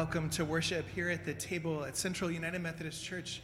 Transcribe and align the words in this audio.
welcome 0.00 0.30
to 0.30 0.46
worship 0.46 0.88
here 0.94 1.10
at 1.10 1.26
the 1.26 1.34
table 1.34 1.84
at 1.84 1.94
Central 1.94 2.30
United 2.30 2.58
Methodist 2.62 3.04
Church. 3.04 3.42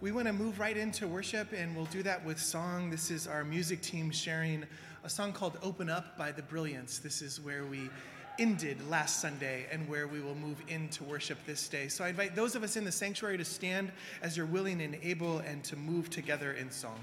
We 0.00 0.12
want 0.12 0.28
to 0.28 0.32
move 0.32 0.60
right 0.60 0.76
into 0.76 1.08
worship, 1.08 1.48
and 1.52 1.74
we'll 1.74 1.86
do 1.86 2.04
that 2.04 2.24
with 2.24 2.38
song. 2.38 2.90
This 2.90 3.10
is 3.10 3.26
our 3.26 3.42
music 3.42 3.82
team 3.82 4.12
sharing 4.12 4.62
a 5.02 5.10
song 5.10 5.32
called 5.32 5.58
Open 5.64 5.90
Up 5.90 6.16
by 6.16 6.30
The 6.30 6.42
Brilliance. 6.42 7.00
This 7.00 7.22
is 7.22 7.40
where 7.40 7.64
we 7.64 7.90
ended 8.38 8.88
last 8.88 9.20
Sunday 9.20 9.66
and 9.72 9.88
where 9.88 10.06
we 10.06 10.20
will 10.20 10.36
move 10.36 10.62
into 10.68 11.02
worship 11.02 11.38
this 11.44 11.66
day. 11.66 11.88
So 11.88 12.04
I 12.04 12.10
invite 12.10 12.36
those 12.36 12.54
of 12.54 12.62
us 12.62 12.76
in 12.76 12.84
the 12.84 12.92
sanctuary 12.92 13.36
to 13.38 13.44
stand 13.44 13.90
as 14.22 14.36
you're 14.36 14.46
willing 14.46 14.82
and 14.82 14.96
able 15.02 15.40
and 15.40 15.64
to 15.64 15.74
move 15.74 16.08
together 16.08 16.52
in 16.52 16.70
song. 16.70 17.00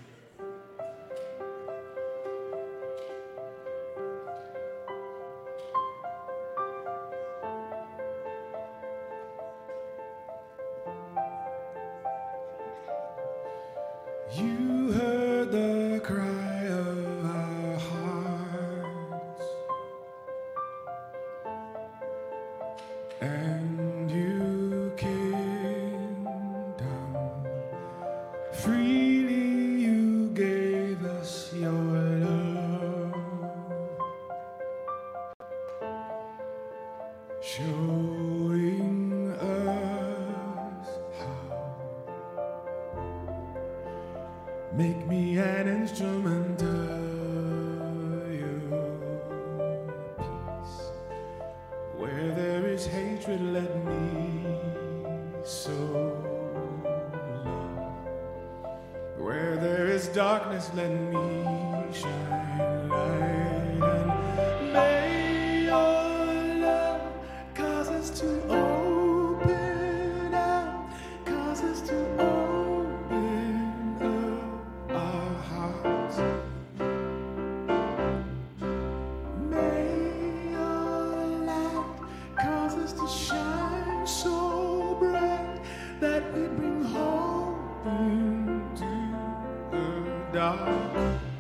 The 90.34 91.33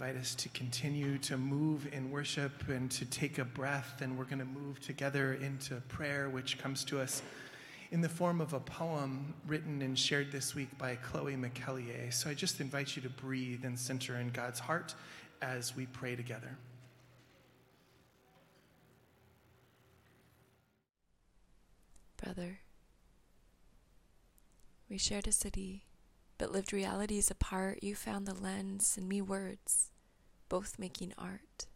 invite 0.00 0.16
us 0.16 0.34
to 0.34 0.48
continue 0.50 1.18
to 1.18 1.36
move 1.36 1.86
in 1.92 2.10
worship 2.10 2.52
and 2.68 2.90
to 2.90 3.04
take 3.04 3.36
a 3.36 3.44
breath. 3.44 4.00
And 4.00 4.16
we're 4.16 4.24
going 4.24 4.38
to 4.38 4.46
move 4.46 4.80
together 4.80 5.34
into 5.34 5.74
prayer, 5.88 6.30
which 6.30 6.56
comes 6.56 6.84
to 6.84 6.98
us 6.98 7.20
in 7.90 8.00
the 8.00 8.08
form 8.08 8.40
of 8.40 8.54
a 8.54 8.60
poem 8.60 9.34
written 9.46 9.82
and 9.82 9.98
shared 9.98 10.32
this 10.32 10.54
week 10.54 10.70
by 10.78 10.94
Chloe 10.94 11.34
McKellier. 11.34 12.10
So 12.14 12.30
I 12.30 12.34
just 12.34 12.62
invite 12.62 12.96
you 12.96 13.02
to 13.02 13.10
breathe 13.10 13.62
and 13.66 13.78
center 13.78 14.16
in 14.16 14.30
God's 14.30 14.58
heart 14.58 14.94
as 15.42 15.76
we 15.76 15.84
pray 15.84 16.16
together. 16.16 16.56
Brother, 22.16 22.60
we 24.88 24.96
shared 24.96 25.26
a 25.26 25.32
city, 25.32 25.84
but 26.38 26.52
lived 26.52 26.72
realities 26.72 27.30
apart. 27.30 27.82
You 27.82 27.94
found 27.94 28.26
the 28.26 28.32
lens 28.32 28.96
and 28.96 29.06
me 29.06 29.20
words, 29.20 29.89
both 30.50 30.78
making 30.78 31.14
art. 31.16 31.66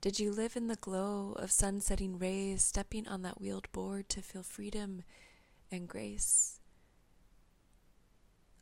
Did 0.00 0.18
you 0.18 0.32
live 0.32 0.56
in 0.56 0.68
the 0.68 0.76
glow 0.76 1.34
of 1.38 1.50
sunsetting 1.50 2.18
rays, 2.18 2.62
stepping 2.62 3.06
on 3.06 3.22
that 3.22 3.40
wheeled 3.40 3.70
board 3.72 4.08
to 4.10 4.22
feel 4.22 4.42
freedom 4.42 5.02
and 5.70 5.86
grace? 5.86 6.60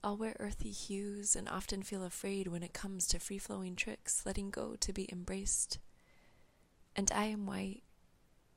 I'll 0.03 0.17
wear 0.17 0.37
earthy 0.41 0.71
hues 0.71 1.37
and 1.37 1.49
often 1.49 1.83
feel 1.83 2.03
afraid 2.03 2.47
when 2.49 2.63
it 2.63 2.73
comes 2.73 3.07
to 3.09 3.19
free 3.19 3.39
flowing 3.39 3.77
tricks, 3.77 4.23
letting 4.25 4.51
go 4.51 4.75
to 4.81 4.93
be 4.93 5.09
embraced. 5.13 5.79
And 6.97 7.13
I 7.15 7.25
am 7.27 7.47
white, 7.47 7.83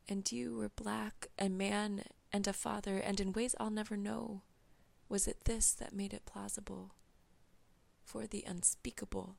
and 0.08 0.30
you 0.32 0.56
were 0.56 0.70
black, 0.70 1.28
a 1.38 1.50
man 1.50 2.04
and 2.32 2.48
a 2.48 2.54
father, 2.54 2.98
and 2.98 3.20
in 3.20 3.34
ways 3.34 3.54
I'll 3.60 3.70
never 3.70 3.98
know. 3.98 4.44
Was 5.10 5.28
it 5.28 5.44
this 5.44 5.74
that 5.74 5.94
made 5.94 6.14
it 6.14 6.26
plausible? 6.26 6.92
For 8.04 8.28
the 8.28 8.44
unspeakable 8.46 9.38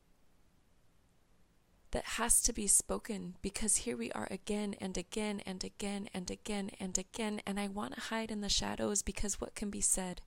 that 1.94 2.04
has 2.04 2.42
to 2.42 2.52
be 2.52 2.66
spoken 2.66 3.36
because 3.40 3.76
here 3.78 3.96
we 3.96 4.10
are 4.12 4.26
again 4.28 4.74
and 4.80 4.98
again 4.98 5.40
and 5.46 5.62
again 5.62 6.08
and 6.12 6.28
again 6.28 6.70
and 6.80 6.98
again. 6.98 7.40
And 7.46 7.60
I 7.60 7.68
want 7.68 7.94
to 7.94 8.00
hide 8.00 8.32
in 8.32 8.40
the 8.40 8.48
shadows 8.48 9.00
because 9.00 9.40
what 9.40 9.54
can 9.54 9.70
be 9.70 9.80
said 9.80 10.20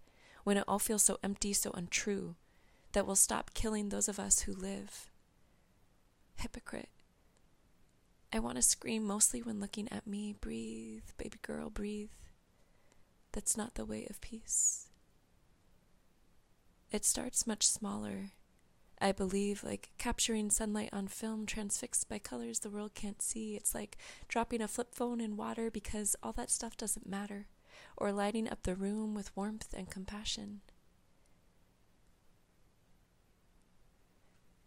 when 0.46 0.56
it 0.56 0.64
all 0.66 0.80
feels 0.80 1.04
so 1.04 1.18
empty, 1.22 1.52
so 1.52 1.72
untrue, 1.72 2.36
that 2.94 3.06
will 3.06 3.18
stop 3.18 3.54
killing 3.54 3.90
those 3.90 4.08
of 4.08 4.18
us 4.18 4.42
who 4.42 4.54
live? 4.54 5.10
Hypocrite. 6.36 6.88
I 8.32 8.40
want 8.40 8.56
to 8.56 8.62
scream 8.62 9.04
mostly 9.04 9.42
when 9.42 9.60
looking 9.60 9.92
at 9.92 10.08
me. 10.08 10.36
Breathe, 10.40 11.04
baby 11.18 11.38
girl, 11.42 11.70
breathe. 11.70 12.12
That's 13.34 13.58
not 13.58 13.76
the 13.76 13.86
way 13.86 14.08
of 14.10 14.22
peace. 14.22 14.87
It 16.92 17.06
starts 17.06 17.46
much 17.46 17.68
smaller 17.68 18.32
I 19.00 19.12
believe 19.12 19.64
like 19.64 19.92
capturing 20.00 20.50
sunlight 20.50 20.90
on 20.92 21.08
film 21.08 21.46
transfixed 21.46 22.10
by 22.10 22.18
colors 22.18 22.60
the 22.60 22.70
world 22.70 22.96
can't 22.96 23.22
see. 23.22 23.56
It's 23.56 23.76
like 23.76 23.98
dropping 24.28 24.62
a 24.62 24.68
flip 24.68 24.96
phone 24.96 25.22
in 25.22 25.38
water 25.38 25.70
because 25.70 26.16
all 26.24 26.34
that 26.34 26.50
stuff 26.50 26.76
doesn't 26.76 27.08
matter, 27.08 27.48
or 27.96 28.12
lighting 28.12 28.50
up 28.50 28.64
the 28.64 28.76
room 28.76 29.14
with 29.14 29.36
warmth 29.38 29.74
and 29.78 29.90
compassion. 29.90 30.62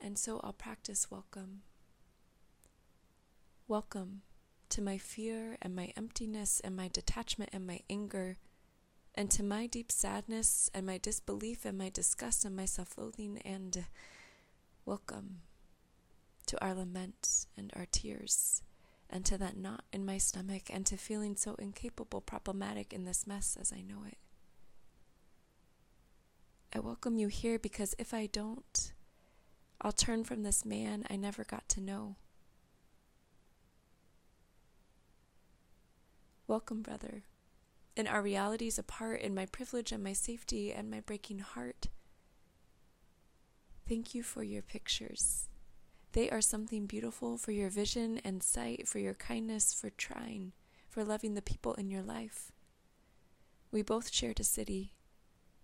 And 0.00 0.16
so 0.16 0.40
I'll 0.44 0.52
practice 0.52 1.10
welcome. 1.10 1.62
Welcome 3.66 4.22
to 4.68 4.80
my 4.80 4.96
fear 4.96 5.58
and 5.60 5.74
my 5.74 5.92
emptiness 5.96 6.60
and 6.60 6.76
my 6.76 6.86
detachment 6.86 7.50
and 7.52 7.66
my 7.66 7.80
anger, 7.90 8.38
and 9.20 9.30
to 9.30 9.42
my 9.42 9.66
deep 9.66 9.92
sadness 9.92 10.70
and 10.72 10.86
my 10.86 10.96
disbelief 10.96 11.66
and 11.66 11.76
my 11.76 11.90
disgust 11.90 12.42
and 12.46 12.56
my 12.56 12.64
self 12.64 12.96
loathing 12.96 13.38
and 13.44 13.84
Welcome 14.86 15.42
to 16.46 16.64
our 16.64 16.72
lament 16.72 17.44
and 17.54 17.70
our 17.76 17.84
tears, 17.84 18.62
and 19.10 19.22
to 19.26 19.36
that 19.36 19.58
knot 19.58 19.84
in 19.92 20.06
my 20.06 20.16
stomach, 20.16 20.62
and 20.70 20.86
to 20.86 20.96
feeling 20.96 21.36
so 21.36 21.54
incapable, 21.56 22.22
problematic 22.22 22.94
in 22.94 23.04
this 23.04 23.26
mess 23.26 23.58
as 23.60 23.74
I 23.74 23.82
know 23.82 24.04
it. 24.08 24.16
I 26.74 26.78
welcome 26.78 27.18
you 27.18 27.28
here 27.28 27.58
because 27.58 27.94
if 27.98 28.14
I 28.14 28.24
don't, 28.24 28.94
I'll 29.82 29.92
turn 29.92 30.24
from 30.24 30.44
this 30.44 30.64
man 30.64 31.04
I 31.10 31.16
never 31.16 31.44
got 31.44 31.68
to 31.68 31.82
know. 31.82 32.16
Welcome, 36.46 36.80
brother. 36.80 37.24
In 37.96 38.06
our 38.06 38.22
realities 38.22 38.78
apart, 38.78 39.20
in 39.20 39.34
my 39.34 39.46
privilege 39.46 39.92
and 39.92 40.02
my 40.02 40.12
safety 40.12 40.72
and 40.72 40.90
my 40.90 41.00
breaking 41.00 41.40
heart. 41.40 41.88
Thank 43.88 44.14
you 44.14 44.22
for 44.22 44.42
your 44.42 44.62
pictures. 44.62 45.48
They 46.12 46.30
are 46.30 46.40
something 46.40 46.86
beautiful 46.86 47.36
for 47.36 47.52
your 47.52 47.70
vision 47.70 48.20
and 48.24 48.42
sight, 48.42 48.88
for 48.88 48.98
your 48.98 49.14
kindness, 49.14 49.74
for 49.74 49.90
trying, 49.90 50.52
for 50.88 51.04
loving 51.04 51.34
the 51.34 51.42
people 51.42 51.74
in 51.74 51.90
your 51.90 52.02
life. 52.02 52.52
We 53.72 53.82
both 53.82 54.12
shared 54.12 54.40
a 54.40 54.44
city. 54.44 54.94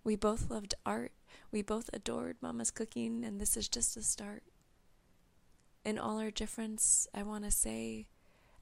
We 0.03 0.15
both 0.15 0.49
loved 0.49 0.73
art. 0.85 1.11
We 1.51 1.61
both 1.61 1.89
adored 1.91 2.37
Mama's 2.41 2.71
cooking, 2.71 3.25
and 3.25 3.39
this 3.39 3.57
is 3.57 3.67
just 3.67 3.97
a 3.97 4.03
start. 4.03 4.43
In 5.83 5.97
all 5.97 6.19
our 6.19 6.31
difference, 6.31 7.07
I 7.13 7.23
want 7.23 7.43
to 7.43 7.51
say, 7.51 8.07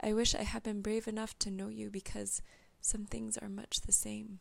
I 0.02 0.14
wish 0.14 0.36
I 0.36 0.44
had 0.44 0.64
been 0.64 0.82
brave 0.82 1.08
enough 1.08 1.38
to 1.40 1.52
know 1.52 1.70
you 1.70 1.90
because 1.90 2.42
some 2.86 3.06
things 3.06 3.36
are 3.38 3.50
much 3.50 3.82
the 3.82 3.92
same. 3.92 4.40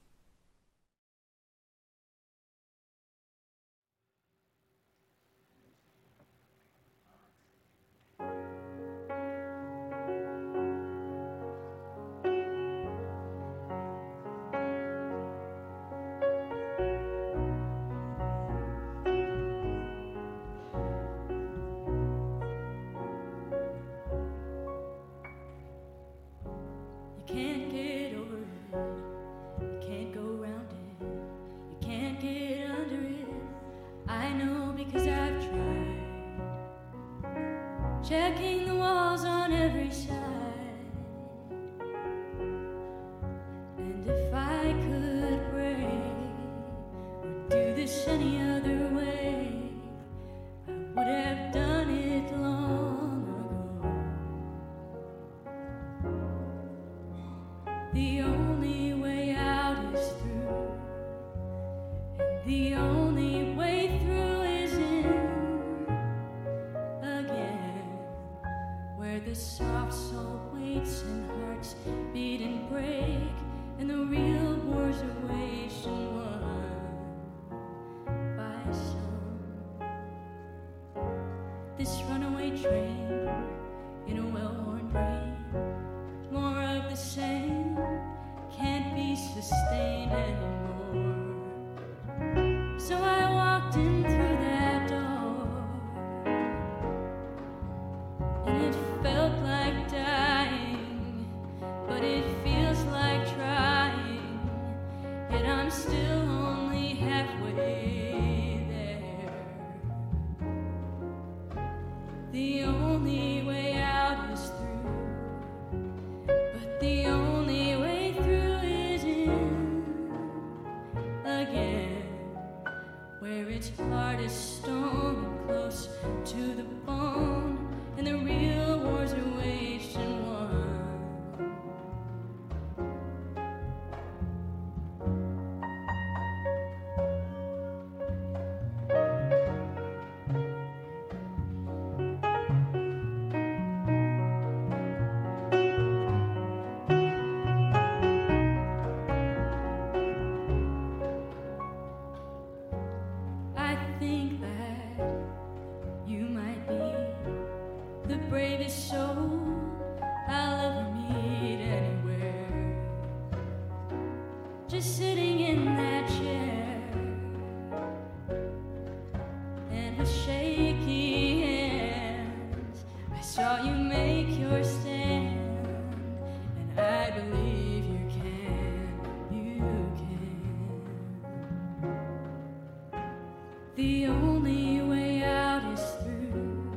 The 183.85 184.07
only 184.07 184.81
way 184.81 185.23
out 185.23 185.63
is 185.75 185.85
through, 186.03 186.73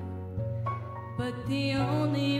but 1.17 1.33
the 1.47 1.75
only 1.75 2.36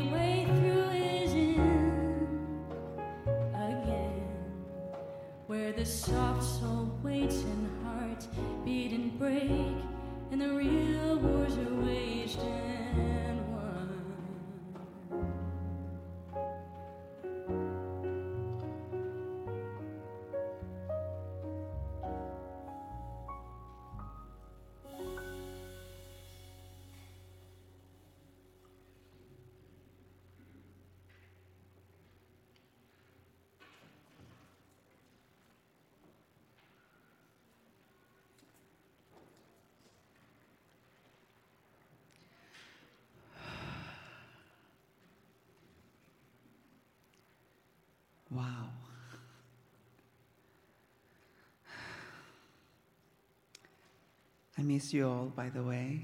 I 54.59 54.63
miss 54.63 54.91
you 54.91 55.07
all, 55.07 55.25
by 55.35 55.49
the 55.49 55.61
way. 55.61 56.01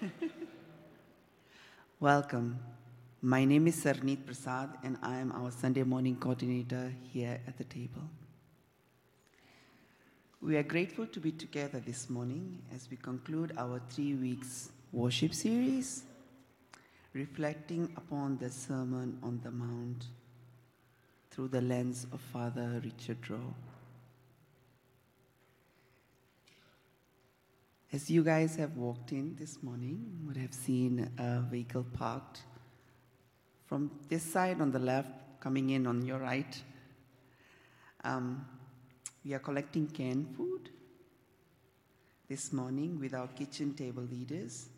Welcome. 2.00 2.58
My 3.20 3.44
name 3.44 3.68
is 3.68 3.76
Sarneet 3.76 4.26
Prasad, 4.26 4.70
and 4.82 4.98
I 5.04 5.18
am 5.18 5.30
our 5.30 5.52
Sunday 5.52 5.84
morning 5.84 6.16
coordinator 6.16 6.92
here 7.12 7.40
at 7.46 7.56
the 7.58 7.62
table. 7.62 8.02
We 10.40 10.56
are 10.56 10.64
grateful 10.64 11.06
to 11.06 11.20
be 11.20 11.30
together 11.30 11.78
this 11.78 12.10
morning 12.10 12.60
as 12.74 12.88
we 12.90 12.96
conclude 12.96 13.52
our 13.56 13.80
three 13.88 14.14
weeks 14.14 14.70
worship 14.90 15.32
series 15.32 16.02
reflecting 17.14 17.88
upon 17.96 18.38
the 18.38 18.50
Sermon 18.50 19.20
on 19.22 19.40
the 19.44 19.52
Mount 19.52 20.06
through 21.30 21.46
the 21.48 21.60
lens 21.60 22.08
of 22.12 22.20
Father 22.20 22.82
Richard 22.82 23.22
Rohr. 23.22 23.54
As 27.94 28.08
you 28.08 28.24
guys 28.24 28.56
have 28.56 28.74
walked 28.78 29.12
in 29.12 29.36
this 29.38 29.62
morning, 29.62 30.24
would 30.26 30.38
have 30.38 30.54
seen 30.54 31.10
a 31.18 31.40
vehicle 31.40 31.84
parked 31.92 32.40
from 33.66 33.90
this 34.08 34.22
side 34.22 34.62
on 34.62 34.70
the 34.70 34.78
left, 34.78 35.10
coming 35.40 35.68
in 35.68 35.86
on 35.86 36.00
your 36.00 36.18
right. 36.18 36.62
Um, 38.02 38.46
we 39.22 39.34
are 39.34 39.40
collecting 39.40 39.88
canned 39.88 40.34
food 40.34 40.70
this 42.30 42.50
morning 42.50 42.98
with 42.98 43.12
our 43.12 43.26
kitchen 43.26 43.74
table 43.74 44.04
leaders 44.04 44.70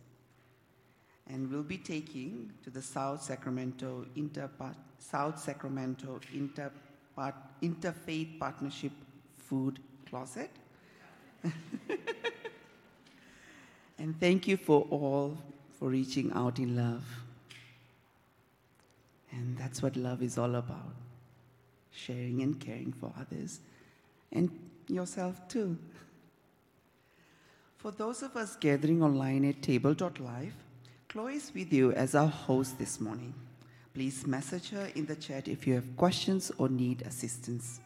and 1.29 1.49
we'll 1.49 1.63
be 1.63 1.79
taking 1.79 2.51
to 2.65 2.71
the 2.71 2.83
South 2.83 3.23
Sacramento 3.23 4.07
Interpart- 4.17 4.75
South 4.99 5.39
Sacramento 5.39 6.19
Interpart- 6.35 7.45
Interfaith 7.63 8.41
Partnership 8.41 8.93
Food 9.37 9.79
Closet. 10.05 10.51
and 14.05 14.21
thank 14.21 14.47
you 14.47 14.59
for 14.59 14.87
all 14.91 15.35
for 15.79 15.89
reaching 15.89 16.31
out 16.35 16.59
in 16.59 16.77
love. 16.77 17.03
And 19.33 19.57
that's 19.57 19.83
what 19.83 19.97
love 19.97 20.23
is 20.23 20.37
all 20.37 20.57
about 20.57 20.95
sharing 21.91 22.43
and 22.43 22.61
caring 22.61 22.93
for 22.93 23.11
others 23.19 23.61
and 24.31 24.51
yourself 24.89 25.49
too. 25.49 25.79
For 27.79 27.93
those 27.93 28.23
of 28.23 28.37
us 28.37 28.57
gathering 28.57 29.03
online 29.03 29.47
at 29.47 29.63
table.live, 29.63 30.53
Chloe 31.09 31.37
is 31.37 31.51
with 31.55 31.73
you 31.73 31.93
as 31.93 32.15
our 32.15 32.29
host 32.29 32.79
this 32.79 33.01
morning. 33.01 33.33
Please 33.95 34.27
message 34.27 34.69
her 34.69 34.91
in 34.95 35.07
the 35.07 35.17
chat 35.17 35.49
if 35.49 35.67
you 35.67 35.73
have 35.77 35.97
questions 35.97 36.53
or 36.59 36.69
need 36.69 37.01
assistance. 37.07 37.81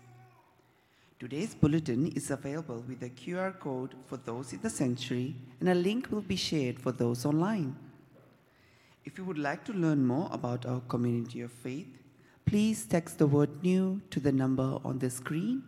Today's 1.18 1.52
bulletin 1.52 2.12
is 2.14 2.30
available 2.30 2.84
with 2.86 3.02
a 3.02 3.08
QR 3.08 3.58
code 3.58 3.96
for 4.06 4.18
those 4.18 4.52
in 4.52 4.60
the 4.62 4.70
sanctuary, 4.70 5.34
and 5.58 5.68
a 5.68 5.74
link 5.74 6.12
will 6.12 6.20
be 6.20 6.36
shared 6.36 6.78
for 6.78 6.92
those 6.92 7.26
online. 7.26 7.74
If 9.04 9.18
you 9.18 9.24
would 9.24 9.36
like 9.36 9.64
to 9.64 9.72
learn 9.72 10.06
more 10.06 10.28
about 10.30 10.64
our 10.64 10.78
community 10.82 11.40
of 11.40 11.50
faith, 11.50 11.88
please 12.46 12.86
text 12.86 13.18
the 13.18 13.26
word 13.26 13.64
new 13.64 14.00
to 14.10 14.20
the 14.20 14.30
number 14.30 14.78
on 14.84 15.00
the 15.00 15.10
screen. 15.10 15.64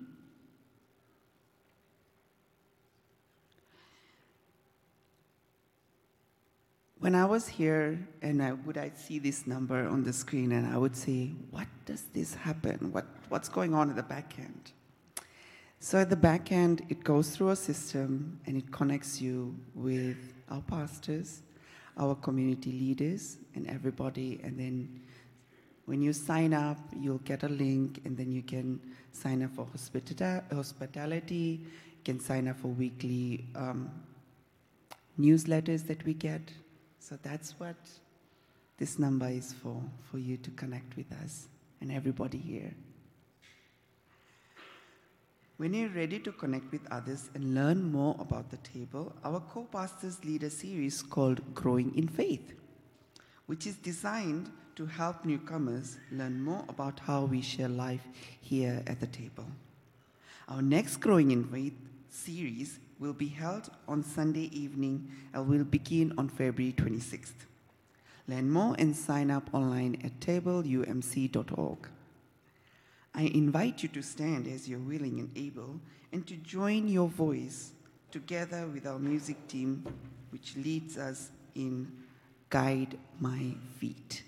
When 7.00 7.16
I 7.16 7.24
was 7.24 7.48
here 7.48 7.98
and 8.22 8.40
I 8.40 8.52
would 8.52 8.78
I 8.78 8.92
see 8.94 9.18
this 9.18 9.48
number 9.48 9.88
on 9.88 10.04
the 10.04 10.12
screen 10.12 10.52
and 10.52 10.72
I 10.72 10.78
would 10.78 10.94
say, 10.94 11.32
what 11.50 11.66
does 11.86 12.04
this 12.12 12.34
happen? 12.34 12.92
What, 12.92 13.06
what's 13.30 13.48
going 13.48 13.74
on 13.74 13.90
at 13.90 13.96
the 13.96 14.04
back 14.04 14.34
end? 14.38 14.70
So 15.82 15.98
at 15.98 16.10
the 16.10 16.16
back 16.16 16.52
end, 16.52 16.84
it 16.90 17.02
goes 17.02 17.30
through 17.30 17.48
a 17.50 17.56
system 17.56 18.38
and 18.44 18.54
it 18.54 18.70
connects 18.70 19.18
you 19.18 19.56
with 19.74 20.18
our 20.50 20.60
pastors, 20.60 21.40
our 21.96 22.14
community 22.14 22.70
leaders, 22.70 23.38
and 23.54 23.66
everybody. 23.66 24.40
And 24.44 24.60
then 24.60 25.00
when 25.86 26.02
you 26.02 26.12
sign 26.12 26.52
up, 26.52 26.76
you'll 26.94 27.24
get 27.24 27.44
a 27.44 27.48
link, 27.48 28.02
and 28.04 28.14
then 28.14 28.30
you 28.30 28.42
can 28.42 28.78
sign 29.12 29.42
up 29.42 29.52
for 29.56 29.66
hospita- 29.74 30.52
hospitality, 30.52 31.64
you 31.64 32.04
can 32.04 32.20
sign 32.20 32.46
up 32.46 32.58
for 32.58 32.68
weekly 32.68 33.46
um, 33.56 33.90
newsletters 35.18 35.86
that 35.86 36.04
we 36.04 36.12
get. 36.12 36.42
So 36.98 37.18
that's 37.22 37.58
what 37.58 37.76
this 38.76 38.98
number 38.98 39.28
is 39.28 39.54
for, 39.54 39.82
for 40.10 40.18
you 40.18 40.36
to 40.36 40.50
connect 40.50 40.94
with 40.96 41.10
us 41.24 41.48
and 41.80 41.90
everybody 41.90 42.38
here. 42.38 42.74
When 45.60 45.74
you're 45.74 45.90
ready 45.90 46.18
to 46.20 46.32
connect 46.32 46.72
with 46.72 46.90
others 46.90 47.28
and 47.34 47.54
learn 47.54 47.92
more 47.92 48.16
about 48.18 48.48
the 48.48 48.56
table, 48.56 49.14
our 49.22 49.40
co 49.40 49.64
pastors 49.64 50.24
lead 50.24 50.42
a 50.42 50.48
series 50.48 51.02
called 51.02 51.54
Growing 51.54 51.94
in 51.98 52.08
Faith, 52.08 52.54
which 53.44 53.66
is 53.66 53.74
designed 53.74 54.50
to 54.76 54.86
help 54.86 55.22
newcomers 55.22 55.98
learn 56.10 56.42
more 56.42 56.64
about 56.70 57.00
how 57.00 57.26
we 57.26 57.42
share 57.42 57.68
life 57.68 58.00
here 58.40 58.82
at 58.86 59.00
the 59.00 59.06
table. 59.06 59.44
Our 60.48 60.62
next 60.62 60.96
Growing 60.96 61.30
in 61.30 61.44
Faith 61.44 61.76
series 62.08 62.78
will 62.98 63.12
be 63.12 63.28
held 63.28 63.68
on 63.86 64.02
Sunday 64.02 64.48
evening 64.58 65.12
and 65.34 65.46
will 65.46 65.64
begin 65.64 66.14
on 66.16 66.30
February 66.30 66.72
26th. 66.72 67.44
Learn 68.26 68.50
more 68.50 68.74
and 68.78 68.96
sign 68.96 69.30
up 69.30 69.50
online 69.52 70.00
at 70.04 70.20
tableumc.org. 70.20 71.88
I 73.14 73.22
invite 73.22 73.82
you 73.82 73.88
to 73.90 74.02
stand 74.02 74.46
as 74.46 74.68
you're 74.68 74.78
willing 74.78 75.18
and 75.18 75.30
able 75.36 75.80
and 76.12 76.26
to 76.26 76.36
join 76.36 76.88
your 76.88 77.08
voice 77.08 77.72
together 78.10 78.66
with 78.66 78.86
our 78.86 78.98
music 78.98 79.48
team, 79.48 79.84
which 80.30 80.56
leads 80.56 80.96
us 80.96 81.30
in 81.54 81.90
Guide 82.48 82.98
My 83.20 83.54
Feet. 83.78 84.24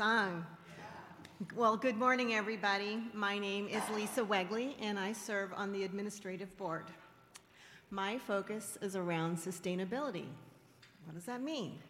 Song. 0.00 0.46
Well, 1.54 1.76
good 1.76 1.98
morning, 1.98 2.32
everybody. 2.32 3.02
My 3.12 3.38
name 3.38 3.68
is 3.68 3.82
Lisa 3.94 4.24
Wegley, 4.24 4.74
and 4.80 4.98
I 4.98 5.12
serve 5.12 5.52
on 5.54 5.72
the 5.72 5.84
administrative 5.84 6.56
board. 6.56 6.86
My 7.90 8.16
focus 8.16 8.78
is 8.80 8.96
around 8.96 9.36
sustainability. 9.36 10.24
What 11.04 11.16
does 11.16 11.26
that 11.26 11.42
mean? 11.42 11.80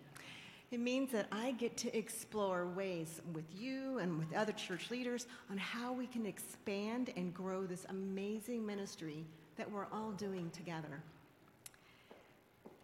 It 0.73 0.81
means 0.81 1.13
that 1.13 1.29
I 1.31 1.53
get 1.53 1.77
to 1.77 1.97
explore 1.97 2.67
ways 2.67 3.21
with 3.33 3.45
you 3.57 3.99
and 3.99 4.19
with 4.19 4.35
other 4.35 4.55
church 4.55 4.91
leaders 4.91 5.29
on 5.49 5.57
how 5.57 5.93
we 5.93 6.09
can 6.09 6.27
expand 6.27 7.13
and 7.17 7.33
grow 7.33 7.65
this 7.65 7.87
amazing 7.91 8.67
ministry 8.67 9.25
that 9.55 9.71
we're 9.71 9.87
all 9.93 10.11
doing 10.11 10.51
together. 10.51 11.01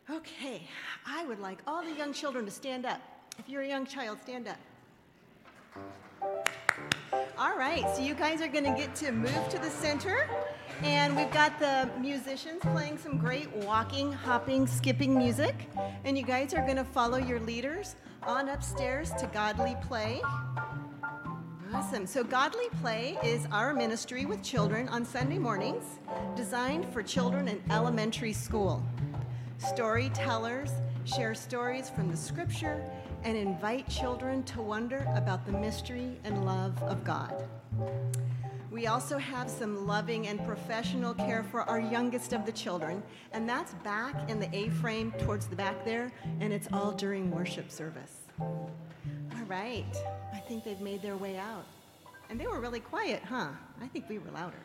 Okay, 0.09 0.63
I 1.05 1.27
would 1.27 1.41
like 1.41 1.59
all 1.67 1.83
the 1.83 1.97
young 1.97 2.13
children 2.13 2.45
to 2.45 2.53
stand 2.53 2.87
up. 2.87 3.01
If 3.41 3.49
you're 3.49 3.63
a 3.63 3.69
young 3.69 3.87
child, 3.87 4.19
stand 4.23 4.47
up. 4.47 4.59
All 7.39 7.57
right, 7.57 7.85
so 7.95 8.03
you 8.03 8.15
guys 8.15 8.41
are 8.41 8.49
going 8.49 8.65
to 8.65 8.71
get 8.71 8.95
to 8.97 9.13
move 9.13 9.49
to 9.51 9.59
the 9.59 9.69
center, 9.69 10.27
and 10.83 11.15
we've 11.15 11.31
got 11.31 11.59
the 11.59 11.91
musicians 12.01 12.61
playing 12.63 12.97
some 12.97 13.19
great 13.19 13.51
walking, 13.57 14.11
hopping, 14.11 14.67
skipping 14.67 15.17
music, 15.17 15.69
and 16.05 16.17
you 16.17 16.25
guys 16.25 16.55
are 16.55 16.63
going 16.63 16.77
to 16.77 16.85
follow 16.85 17.19
your 17.19 17.41
leaders 17.41 17.97
on 18.23 18.49
upstairs 18.49 19.11
to 19.19 19.27
Godly 19.27 19.77
Play. 19.83 20.23
Awesome. 21.75 22.07
So, 22.07 22.25
Godly 22.25 22.69
Play 22.81 23.19
is 23.23 23.47
our 23.53 23.75
ministry 23.75 24.25
with 24.25 24.43
children 24.43 24.89
on 24.89 25.05
Sunday 25.05 25.39
mornings, 25.39 25.99
designed 26.37 26.91
for 26.91 27.03
children 27.03 27.49
in 27.49 27.63
elementary 27.71 28.33
school. 28.33 28.83
Storytellers 29.59 30.71
share 31.05 31.35
stories 31.35 31.91
from 31.91 32.11
the 32.11 32.17
scripture 32.17 32.83
and 33.27 33.37
invite 33.37 33.89
children 33.89 34.45
to 34.45 34.63
wonder 34.63 35.05
about 35.17 35.45
the 35.45 35.51
mystery 35.51 36.17
and 36.23 36.45
love 36.45 36.81
of 36.85 37.03
God. 37.03 37.35
We 38.71 38.87
also 38.87 39.19
have 39.19 39.51
some 39.51 39.85
loving 39.85 40.29
and 40.29 40.45
professional 40.47 41.13
care 41.13 41.43
for 41.43 41.63
our 41.63 41.81
youngest 41.81 42.33
of 42.33 42.47
the 42.47 42.53
children, 42.53 43.03
and 43.33 43.49
that's 43.49 43.75
back 43.83 44.31
in 44.31 44.39
the 44.39 44.49
A 44.57 44.69
frame 44.69 45.11
towards 45.19 45.47
the 45.49 45.57
back 45.57 45.85
there, 45.85 46.13
and 46.39 46.53
it's 46.53 46.69
all 46.73 46.93
during 46.93 47.33
worship 47.33 47.69
service. 47.69 48.13
All 48.39 49.45
right, 49.49 49.93
I 50.33 50.39
think 50.39 50.63
they've 50.63 50.81
made 50.81 51.03
their 51.03 51.17
way 51.17 51.37
out. 51.37 51.67
And 52.31 52.39
they 52.39 52.47
were 52.47 52.61
really 52.61 52.81
quiet, 52.81 53.25
huh? 53.25 53.49
I 53.83 53.89
think 53.89 54.09
we 54.09 54.19
were 54.19 54.31
louder. 54.31 54.63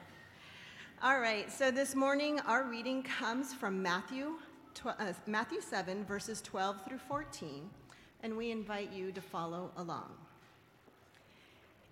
All 1.02 1.19
right, 1.19 1.52
so 1.52 1.71
this 1.71 1.95
morning 1.95 2.39
our 2.41 2.65
reading 2.65 3.02
comes 3.02 3.56
from 3.56 3.82
Matthew, 3.82 4.34
uh, 4.86 5.13
Matthew 5.26 5.62
7, 5.62 6.06
verses 6.06 6.43
12 6.43 6.86
through 6.86 7.00
14, 7.00 7.67
and 8.24 8.36
we 8.36 8.52
invite 8.52 8.92
you 8.92 9.12
to 9.12 9.22
follow 9.22 9.72
along. 9.78 10.12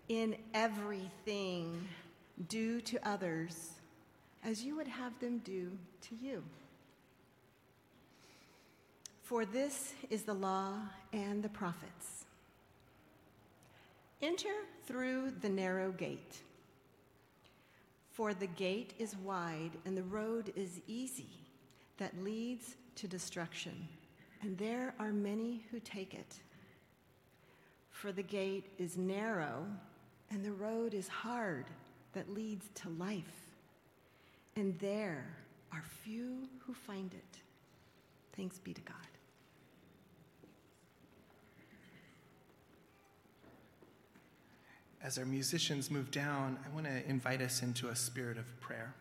In 0.07 0.35
everything, 0.53 1.87
do 2.47 2.81
to 2.81 3.07
others 3.07 3.71
as 4.43 4.63
you 4.63 4.75
would 4.75 4.87
have 4.87 5.17
them 5.19 5.39
do 5.39 5.71
to 6.01 6.15
you. 6.15 6.43
For 9.23 9.45
this 9.45 9.93
is 10.09 10.23
the 10.23 10.33
law 10.33 10.73
and 11.13 11.43
the 11.43 11.49
prophets. 11.49 12.25
Enter 14.21 14.53
through 14.85 15.31
the 15.41 15.49
narrow 15.49 15.91
gate. 15.91 16.41
For 18.11 18.33
the 18.33 18.47
gate 18.47 18.93
is 18.97 19.15
wide 19.17 19.71
and 19.85 19.95
the 19.95 20.03
road 20.03 20.51
is 20.55 20.81
easy 20.87 21.29
that 21.97 22.23
leads 22.23 22.75
to 22.95 23.07
destruction, 23.07 23.87
and 24.41 24.57
there 24.57 24.93
are 24.99 25.11
many 25.11 25.63
who 25.71 25.79
take 25.79 26.13
it. 26.13 26.35
For 27.89 28.11
the 28.11 28.23
gate 28.23 28.67
is 28.77 28.97
narrow 28.97 29.65
and 30.31 30.43
the 30.43 30.51
road 30.51 30.93
is 30.93 31.07
hard 31.07 31.65
that 32.13 32.33
leads 32.33 32.69
to 32.75 32.89
life, 32.89 33.47
and 34.55 34.77
there 34.79 35.25
are 35.71 35.83
few 36.03 36.47
who 36.65 36.73
find 36.73 37.13
it. 37.13 37.39
Thanks 38.35 38.57
be 38.57 38.73
to 38.73 38.81
God. 38.81 38.95
As 45.01 45.17
our 45.17 45.25
musicians 45.25 45.89
move 45.89 46.11
down, 46.11 46.59
I 46.65 46.73
want 46.73 46.85
to 46.85 47.09
invite 47.09 47.41
us 47.41 47.61
into 47.63 47.87
a 47.87 47.95
spirit 47.95 48.37
of 48.37 48.59
prayer. 48.59 48.93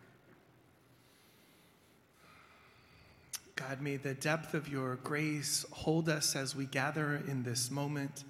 God, 3.59 3.81
may 3.81 3.97
the 3.97 4.13
depth 4.13 4.53
of 4.53 4.69
your 4.69 4.95
grace 5.03 5.65
hold 5.71 6.07
us 6.07 6.33
as 6.33 6.55
we 6.55 6.65
gather 6.65 7.21
in 7.27 7.43
this 7.43 7.69
moment. 7.69 8.23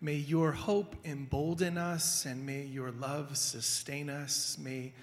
May 0.00 0.14
your 0.14 0.50
hope 0.50 0.96
embolden 1.04 1.76
us 1.76 2.24
and 2.24 2.46
may 2.46 2.62
your 2.62 2.90
love 2.90 3.36
sustain 3.36 4.08
us. 4.08 4.56
May 4.58 4.94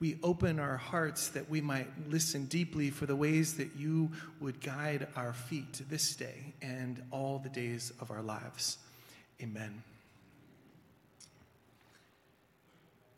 we 0.00 0.18
open 0.22 0.58
our 0.58 0.78
hearts 0.78 1.28
that 1.28 1.50
we 1.50 1.60
might 1.60 1.88
listen 2.08 2.46
deeply 2.46 2.88
for 2.88 3.04
the 3.04 3.14
ways 3.14 3.54
that 3.58 3.76
you 3.76 4.10
would 4.40 4.62
guide 4.62 5.06
our 5.14 5.34
feet 5.34 5.82
this 5.90 6.16
day 6.16 6.54
and 6.62 7.02
all 7.10 7.38
the 7.38 7.50
days 7.50 7.92
of 8.00 8.10
our 8.10 8.22
lives. 8.22 8.78
Amen. 9.42 9.82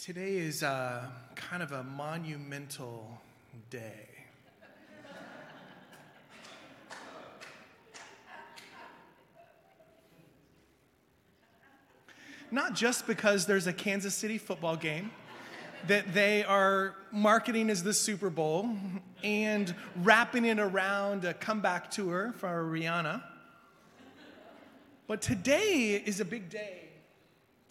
Today 0.01 0.39
is 0.39 0.65
a, 0.65 1.09
kind 1.37 1.63
of 1.63 1.71
a 1.71 1.85
monumental 1.85 3.21
day. 3.71 4.14
Not 12.55 12.77
just 12.77 13.09
because 13.09 13.47
there's 13.47 13.67
a 13.67 13.73
Kansas 13.73 14.15
City 14.15 14.39
football 14.39 14.77
game 14.77 15.11
that 15.89 16.15
they 16.15 16.45
are 16.45 16.95
marketing 17.11 17.69
as 17.69 17.83
the 17.83 17.93
Super 17.93 18.31
Bowl 18.31 18.71
and 19.25 19.75
wrapping 19.97 20.45
it 20.45 20.61
around 20.61 21.25
a 21.25 21.35
comeback 21.35 21.91
tour 21.91 22.33
for 22.39 22.63
Rihanna. 22.63 23.25
But 25.09 25.21
today 25.21 26.01
is 26.07 26.21
a 26.21 26.25
big 26.25 26.49
day. 26.49 26.83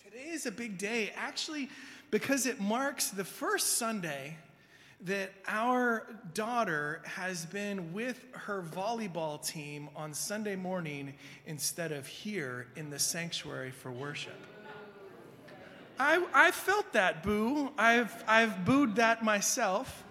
Today 0.03 0.31
is 0.31 0.47
a 0.47 0.51
big 0.51 0.77
day, 0.77 1.13
actually, 1.15 1.69
because 2.11 2.45
it 2.45 2.59
marks 2.59 3.07
the 3.07 3.23
first 3.23 3.77
Sunday 3.77 4.35
that 5.05 5.31
our 5.47 6.07
daughter 6.33 7.01
has 7.05 7.45
been 7.45 7.93
with 7.93 8.25
her 8.33 8.61
volleyball 8.61 9.41
team 9.47 9.87
on 9.95 10.13
Sunday 10.13 10.57
morning 10.57 11.13
instead 11.45 11.93
of 11.93 12.05
here 12.05 12.67
in 12.75 12.89
the 12.89 12.99
sanctuary 12.99 13.71
for 13.71 13.89
worship. 13.89 14.35
I, 16.05 16.21
I 16.33 16.51
felt 16.51 16.91
that 16.91 17.23
boo. 17.23 17.71
I've, 17.77 18.25
I've 18.27 18.65
booed 18.65 18.97
that 18.97 19.23
myself. 19.23 20.03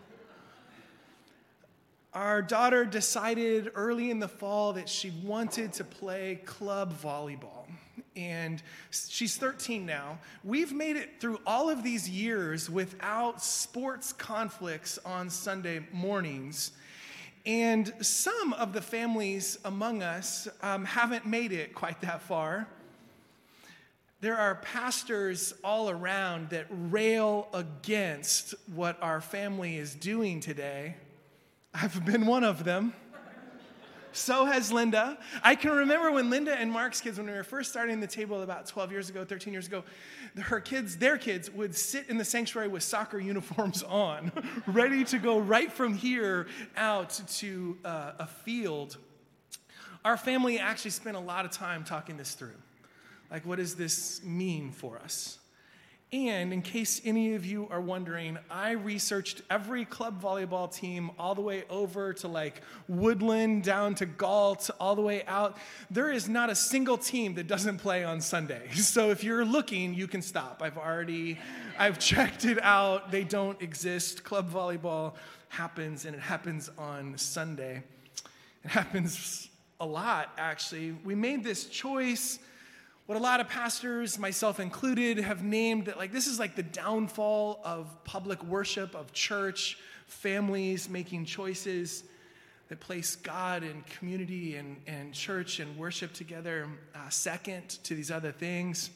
Our 2.14 2.40
daughter 2.40 2.86
decided 2.86 3.70
early 3.74 4.10
in 4.10 4.18
the 4.18 4.26
fall 4.26 4.72
that 4.72 4.88
she 4.88 5.10
wanted 5.22 5.74
to 5.74 5.84
play 5.84 6.40
club 6.46 6.98
volleyball. 6.98 7.66
And 8.16 8.62
she's 8.90 9.36
13 9.36 9.84
now. 9.84 10.18
We've 10.42 10.72
made 10.72 10.96
it 10.96 11.20
through 11.20 11.40
all 11.46 11.68
of 11.68 11.82
these 11.82 12.08
years 12.08 12.70
without 12.70 13.42
sports 13.42 14.14
conflicts 14.14 14.98
on 15.04 15.28
Sunday 15.28 15.84
mornings. 15.92 16.72
And 17.44 17.92
some 18.00 18.54
of 18.54 18.72
the 18.72 18.80
families 18.80 19.58
among 19.66 20.02
us 20.02 20.48
um, 20.62 20.86
haven't 20.86 21.26
made 21.26 21.52
it 21.52 21.74
quite 21.74 22.00
that 22.00 22.22
far. 22.22 22.66
There 24.22 24.38
are 24.38 24.54
pastors 24.54 25.52
all 25.64 25.90
around 25.90 26.50
that 26.50 26.66
rail 26.70 27.48
against 27.52 28.54
what 28.72 28.96
our 29.02 29.20
family 29.20 29.76
is 29.76 29.96
doing 29.96 30.38
today. 30.38 30.94
I've 31.74 32.04
been 32.04 32.24
one 32.24 32.44
of 32.44 32.62
them. 32.62 32.94
So 34.12 34.44
has 34.44 34.70
Linda. 34.70 35.18
I 35.42 35.56
can 35.56 35.72
remember 35.72 36.12
when 36.12 36.30
Linda 36.30 36.56
and 36.56 36.70
Mark's 36.70 37.00
kids, 37.00 37.18
when 37.18 37.26
we 37.26 37.32
were 37.32 37.42
first 37.42 37.70
starting 37.70 37.98
the 37.98 38.06
table 38.06 38.42
about 38.42 38.66
12 38.66 38.92
years 38.92 39.10
ago, 39.10 39.24
13 39.24 39.52
years 39.52 39.66
ago, 39.66 39.82
her 40.36 40.60
kids, 40.60 40.98
their 40.98 41.18
kids, 41.18 41.50
would 41.50 41.74
sit 41.74 42.08
in 42.08 42.16
the 42.16 42.24
sanctuary 42.24 42.68
with 42.68 42.84
soccer 42.84 43.18
uniforms 43.18 43.82
on, 43.82 44.30
ready 44.68 45.02
to 45.02 45.18
go 45.18 45.40
right 45.40 45.72
from 45.72 45.94
here 45.94 46.46
out 46.76 47.20
to 47.38 47.76
uh, 47.84 48.12
a 48.20 48.26
field. 48.28 48.98
Our 50.04 50.16
family 50.16 50.60
actually 50.60 50.92
spent 50.92 51.16
a 51.16 51.20
lot 51.20 51.44
of 51.44 51.50
time 51.50 51.82
talking 51.82 52.16
this 52.16 52.34
through. 52.34 52.52
Like, 53.32 53.46
what 53.46 53.56
does 53.56 53.74
this 53.74 54.22
mean 54.22 54.70
for 54.72 54.98
us? 54.98 55.38
And 56.12 56.52
in 56.52 56.60
case 56.60 57.00
any 57.06 57.34
of 57.34 57.46
you 57.46 57.66
are 57.70 57.80
wondering, 57.80 58.36
I 58.50 58.72
researched 58.72 59.40
every 59.48 59.86
club 59.86 60.22
volleyball 60.22 60.70
team 60.70 61.10
all 61.18 61.34
the 61.34 61.40
way 61.40 61.64
over 61.70 62.12
to 62.12 62.28
like 62.28 62.60
Woodland, 62.86 63.62
down 63.62 63.94
to 63.94 64.04
Galt, 64.04 64.68
all 64.78 64.94
the 64.94 65.00
way 65.00 65.24
out. 65.24 65.56
There 65.90 66.12
is 66.12 66.28
not 66.28 66.50
a 66.50 66.54
single 66.54 66.98
team 66.98 67.32
that 67.36 67.46
doesn't 67.46 67.78
play 67.78 68.04
on 68.04 68.20
Sunday. 68.20 68.68
So 68.74 69.08
if 69.08 69.24
you're 69.24 69.46
looking, 69.46 69.94
you 69.94 70.06
can 70.06 70.20
stop. 70.20 70.60
I've 70.62 70.76
already, 70.76 71.38
I've 71.78 71.98
checked 71.98 72.44
it 72.44 72.62
out. 72.62 73.10
They 73.10 73.24
don't 73.24 73.60
exist. 73.62 74.22
Club 74.22 74.52
volleyball 74.52 75.14
happens, 75.48 76.04
and 76.04 76.14
it 76.14 76.20
happens 76.20 76.70
on 76.76 77.16
Sunday. 77.16 77.82
It 78.64 78.70
happens 78.70 79.48
a 79.80 79.86
lot, 79.86 80.32
actually. 80.36 80.92
We 81.04 81.14
made 81.14 81.42
this 81.42 81.64
choice 81.64 82.38
what 83.12 83.20
a 83.20 83.22
lot 83.22 83.40
of 83.40 83.48
pastors, 83.48 84.18
myself 84.18 84.58
included, 84.58 85.18
have 85.18 85.44
named 85.44 85.84
that 85.84 85.98
like 85.98 86.12
this 86.12 86.26
is 86.26 86.38
like 86.38 86.56
the 86.56 86.62
downfall 86.62 87.60
of 87.62 88.02
public 88.04 88.42
worship, 88.42 88.94
of 88.94 89.12
church, 89.12 89.76
families 90.06 90.88
making 90.88 91.26
choices 91.26 92.04
that 92.70 92.80
place 92.80 93.16
God 93.16 93.64
and 93.64 93.84
community 93.84 94.56
and, 94.56 94.78
and 94.86 95.12
church 95.12 95.60
and 95.60 95.76
worship 95.76 96.14
together 96.14 96.66
uh, 96.94 97.10
second 97.10 97.68
to 97.84 97.94
these 97.94 98.10
other 98.10 98.32
things. 98.32 98.88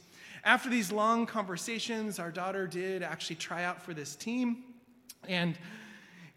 After 0.44 0.70
these 0.70 0.90
long 0.90 1.26
conversations, 1.26 2.18
our 2.18 2.30
daughter 2.30 2.66
did 2.66 3.02
actually 3.02 3.36
try 3.36 3.64
out 3.64 3.82
for 3.82 3.92
this 3.92 4.16
team, 4.16 4.64
and, 5.28 5.58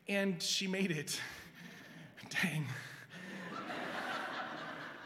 and 0.10 0.44
she 0.44 0.68
made 0.68 0.92
it. 0.92 1.18
Dang. 2.44 2.66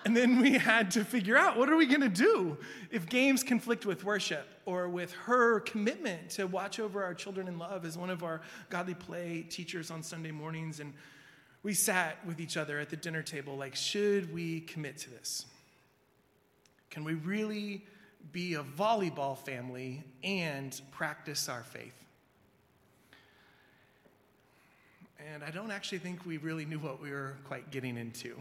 And 0.05 0.17
then 0.17 0.41
we 0.41 0.53
had 0.53 0.91
to 0.91 1.05
figure 1.05 1.37
out 1.37 1.57
what 1.57 1.69
are 1.69 1.77
we 1.77 1.85
going 1.85 2.01
to 2.01 2.09
do 2.09 2.57
if 2.91 3.07
games 3.07 3.41
conflict 3.41 3.85
with 3.85 4.03
worship 4.03 4.45
or 4.65 4.89
with 4.89 5.13
her 5.13 5.61
commitment 5.61 6.31
to 6.31 6.45
watch 6.45 6.79
over 6.79 7.03
our 7.03 7.13
children 7.13 7.47
in 7.47 7.57
love 7.57 7.85
as 7.85 7.97
one 7.97 8.09
of 8.09 8.21
our 8.21 8.41
godly 8.69 8.95
play 8.95 9.45
teachers 9.49 9.91
on 9.91 10.03
Sunday 10.03 10.31
mornings. 10.31 10.81
And 10.81 10.93
we 11.63 11.73
sat 11.73 12.17
with 12.25 12.41
each 12.41 12.57
other 12.57 12.79
at 12.79 12.89
the 12.89 12.97
dinner 12.97 13.23
table 13.23 13.55
like, 13.55 13.75
should 13.75 14.33
we 14.33 14.61
commit 14.61 14.97
to 14.99 15.09
this? 15.09 15.45
Can 16.89 17.05
we 17.05 17.13
really 17.13 17.85
be 18.31 18.55
a 18.55 18.63
volleyball 18.63 19.37
family 19.37 20.03
and 20.23 20.79
practice 20.91 21.47
our 21.47 21.63
faith? 21.63 21.95
And 25.31 25.43
I 25.43 25.51
don't 25.51 25.71
actually 25.71 25.99
think 25.99 26.25
we 26.25 26.37
really 26.37 26.65
knew 26.65 26.79
what 26.79 27.01
we 27.01 27.09
were 27.09 27.37
quite 27.45 27.71
getting 27.71 27.97
into. 27.97 28.35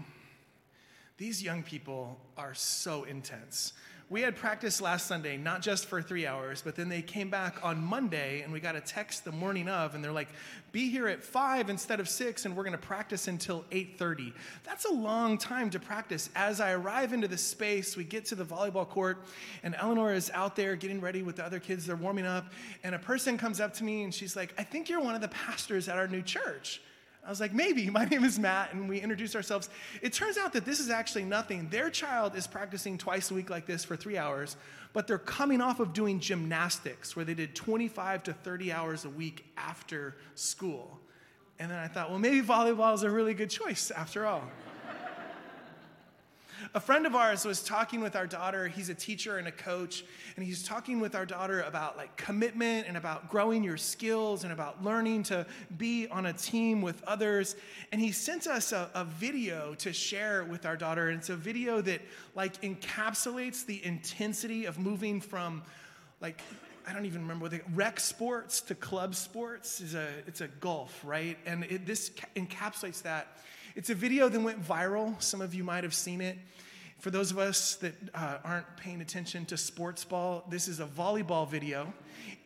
These 1.16 1.42
young 1.42 1.62
people 1.62 2.18
are 2.36 2.54
so 2.54 3.04
intense. 3.04 3.74
We 4.12 4.20
had 4.20 4.36
practice 4.36 4.82
last 4.82 5.06
Sunday, 5.06 5.38
not 5.38 5.62
just 5.62 5.86
for 5.86 6.02
three 6.02 6.26
hours, 6.26 6.60
but 6.60 6.76
then 6.76 6.90
they 6.90 7.00
came 7.00 7.30
back 7.30 7.64
on 7.64 7.82
Monday 7.82 8.42
and 8.42 8.52
we 8.52 8.60
got 8.60 8.76
a 8.76 8.80
text 8.82 9.24
the 9.24 9.32
morning 9.32 9.70
of, 9.70 9.94
and 9.94 10.04
they're 10.04 10.12
like, 10.12 10.28
be 10.70 10.90
here 10.90 11.08
at 11.08 11.22
five 11.22 11.70
instead 11.70 11.98
of 11.98 12.10
six, 12.10 12.44
and 12.44 12.54
we're 12.54 12.64
gonna 12.64 12.76
practice 12.76 13.26
until 13.26 13.64
8:30. 13.70 14.34
That's 14.64 14.84
a 14.84 14.92
long 14.92 15.38
time 15.38 15.70
to 15.70 15.80
practice. 15.80 16.28
As 16.34 16.60
I 16.60 16.72
arrive 16.72 17.14
into 17.14 17.26
the 17.26 17.38
space, 17.38 17.96
we 17.96 18.04
get 18.04 18.26
to 18.26 18.34
the 18.34 18.44
volleyball 18.44 18.86
court, 18.86 19.24
and 19.62 19.74
Eleanor 19.78 20.12
is 20.12 20.30
out 20.34 20.56
there 20.56 20.76
getting 20.76 21.00
ready 21.00 21.22
with 21.22 21.36
the 21.36 21.44
other 21.46 21.58
kids, 21.58 21.86
they're 21.86 21.96
warming 21.96 22.26
up, 22.26 22.52
and 22.84 22.94
a 22.94 22.98
person 22.98 23.38
comes 23.38 23.60
up 23.60 23.72
to 23.74 23.84
me 23.84 24.02
and 24.02 24.12
she's 24.12 24.36
like, 24.36 24.52
I 24.58 24.62
think 24.62 24.90
you're 24.90 25.00
one 25.00 25.14
of 25.14 25.22
the 25.22 25.28
pastors 25.28 25.88
at 25.88 25.96
our 25.96 26.08
new 26.08 26.20
church. 26.20 26.82
I 27.24 27.30
was 27.30 27.40
like, 27.40 27.54
maybe. 27.54 27.88
My 27.90 28.04
name 28.04 28.24
is 28.24 28.38
Matt, 28.38 28.72
and 28.72 28.88
we 28.88 29.00
introduced 29.00 29.36
ourselves. 29.36 29.68
It 30.00 30.12
turns 30.12 30.36
out 30.36 30.52
that 30.54 30.64
this 30.64 30.80
is 30.80 30.90
actually 30.90 31.24
nothing. 31.24 31.68
Their 31.68 31.90
child 31.90 32.34
is 32.36 32.46
practicing 32.46 32.98
twice 32.98 33.30
a 33.30 33.34
week 33.34 33.50
like 33.50 33.66
this 33.66 33.84
for 33.84 33.96
three 33.96 34.18
hours, 34.18 34.56
but 34.92 35.06
they're 35.06 35.18
coming 35.18 35.60
off 35.60 35.80
of 35.80 35.92
doing 35.92 36.20
gymnastics 36.20 37.14
where 37.14 37.24
they 37.24 37.34
did 37.34 37.54
25 37.54 38.24
to 38.24 38.32
30 38.32 38.72
hours 38.72 39.04
a 39.04 39.10
week 39.10 39.44
after 39.56 40.16
school. 40.34 40.98
And 41.58 41.70
then 41.70 41.78
I 41.78 41.86
thought, 41.86 42.10
well, 42.10 42.18
maybe 42.18 42.44
volleyball 42.44 42.94
is 42.94 43.02
a 43.02 43.10
really 43.10 43.34
good 43.34 43.50
choice 43.50 43.90
after 43.92 44.26
all. 44.26 44.42
A 46.74 46.80
friend 46.80 47.04
of 47.04 47.14
ours 47.14 47.44
was 47.44 47.62
talking 47.62 48.00
with 48.00 48.16
our 48.16 48.26
daughter. 48.26 48.66
He's 48.66 48.88
a 48.88 48.94
teacher 48.94 49.36
and 49.36 49.46
a 49.46 49.52
coach, 49.52 50.06
and 50.36 50.44
he's 50.44 50.62
talking 50.62 51.00
with 51.00 51.14
our 51.14 51.26
daughter 51.26 51.60
about 51.60 51.98
like 51.98 52.16
commitment 52.16 52.86
and 52.88 52.96
about 52.96 53.28
growing 53.28 53.62
your 53.62 53.76
skills 53.76 54.44
and 54.44 54.54
about 54.54 54.82
learning 54.82 55.24
to 55.24 55.44
be 55.76 56.08
on 56.08 56.24
a 56.24 56.32
team 56.32 56.80
with 56.80 57.02
others. 57.04 57.56
And 57.92 58.00
he 58.00 58.10
sent 58.10 58.46
us 58.46 58.72
a, 58.72 58.88
a 58.94 59.04
video 59.04 59.74
to 59.80 59.92
share 59.92 60.44
with 60.44 60.64
our 60.64 60.78
daughter. 60.78 61.10
And 61.10 61.18
it's 61.18 61.28
a 61.28 61.36
video 61.36 61.82
that 61.82 62.00
like 62.34 62.62
encapsulates 62.62 63.66
the 63.66 63.84
intensity 63.84 64.64
of 64.64 64.78
moving 64.78 65.20
from 65.20 65.62
like 66.22 66.40
I 66.88 66.94
don't 66.94 67.04
even 67.04 67.20
remember 67.20 67.42
what 67.42 67.50
they 67.50 67.60
rec 67.74 68.00
sports 68.00 68.62
to 68.62 68.74
club 68.74 69.14
sports 69.14 69.82
is 69.82 69.94
a 69.94 70.08
it's 70.26 70.40
a 70.40 70.48
golf, 70.48 70.98
right? 71.04 71.36
And 71.44 71.64
it, 71.64 71.84
this 71.84 72.10
ca- 72.16 72.28
encapsulates 72.34 73.02
that. 73.02 73.36
It's 73.74 73.88
a 73.88 73.94
video 73.94 74.28
that 74.28 74.40
went 74.40 74.62
viral. 74.62 75.20
Some 75.22 75.40
of 75.40 75.54
you 75.54 75.64
might 75.64 75.82
have 75.84 75.94
seen 75.94 76.20
it. 76.20 76.36
For 76.98 77.10
those 77.10 77.30
of 77.30 77.38
us 77.38 77.76
that 77.76 77.94
uh, 78.14 78.36
aren't 78.44 78.76
paying 78.76 79.00
attention 79.00 79.46
to 79.46 79.56
sports 79.56 80.04
ball, 80.04 80.44
this 80.50 80.68
is 80.68 80.78
a 80.78 80.84
volleyball 80.84 81.48
video. 81.48 81.92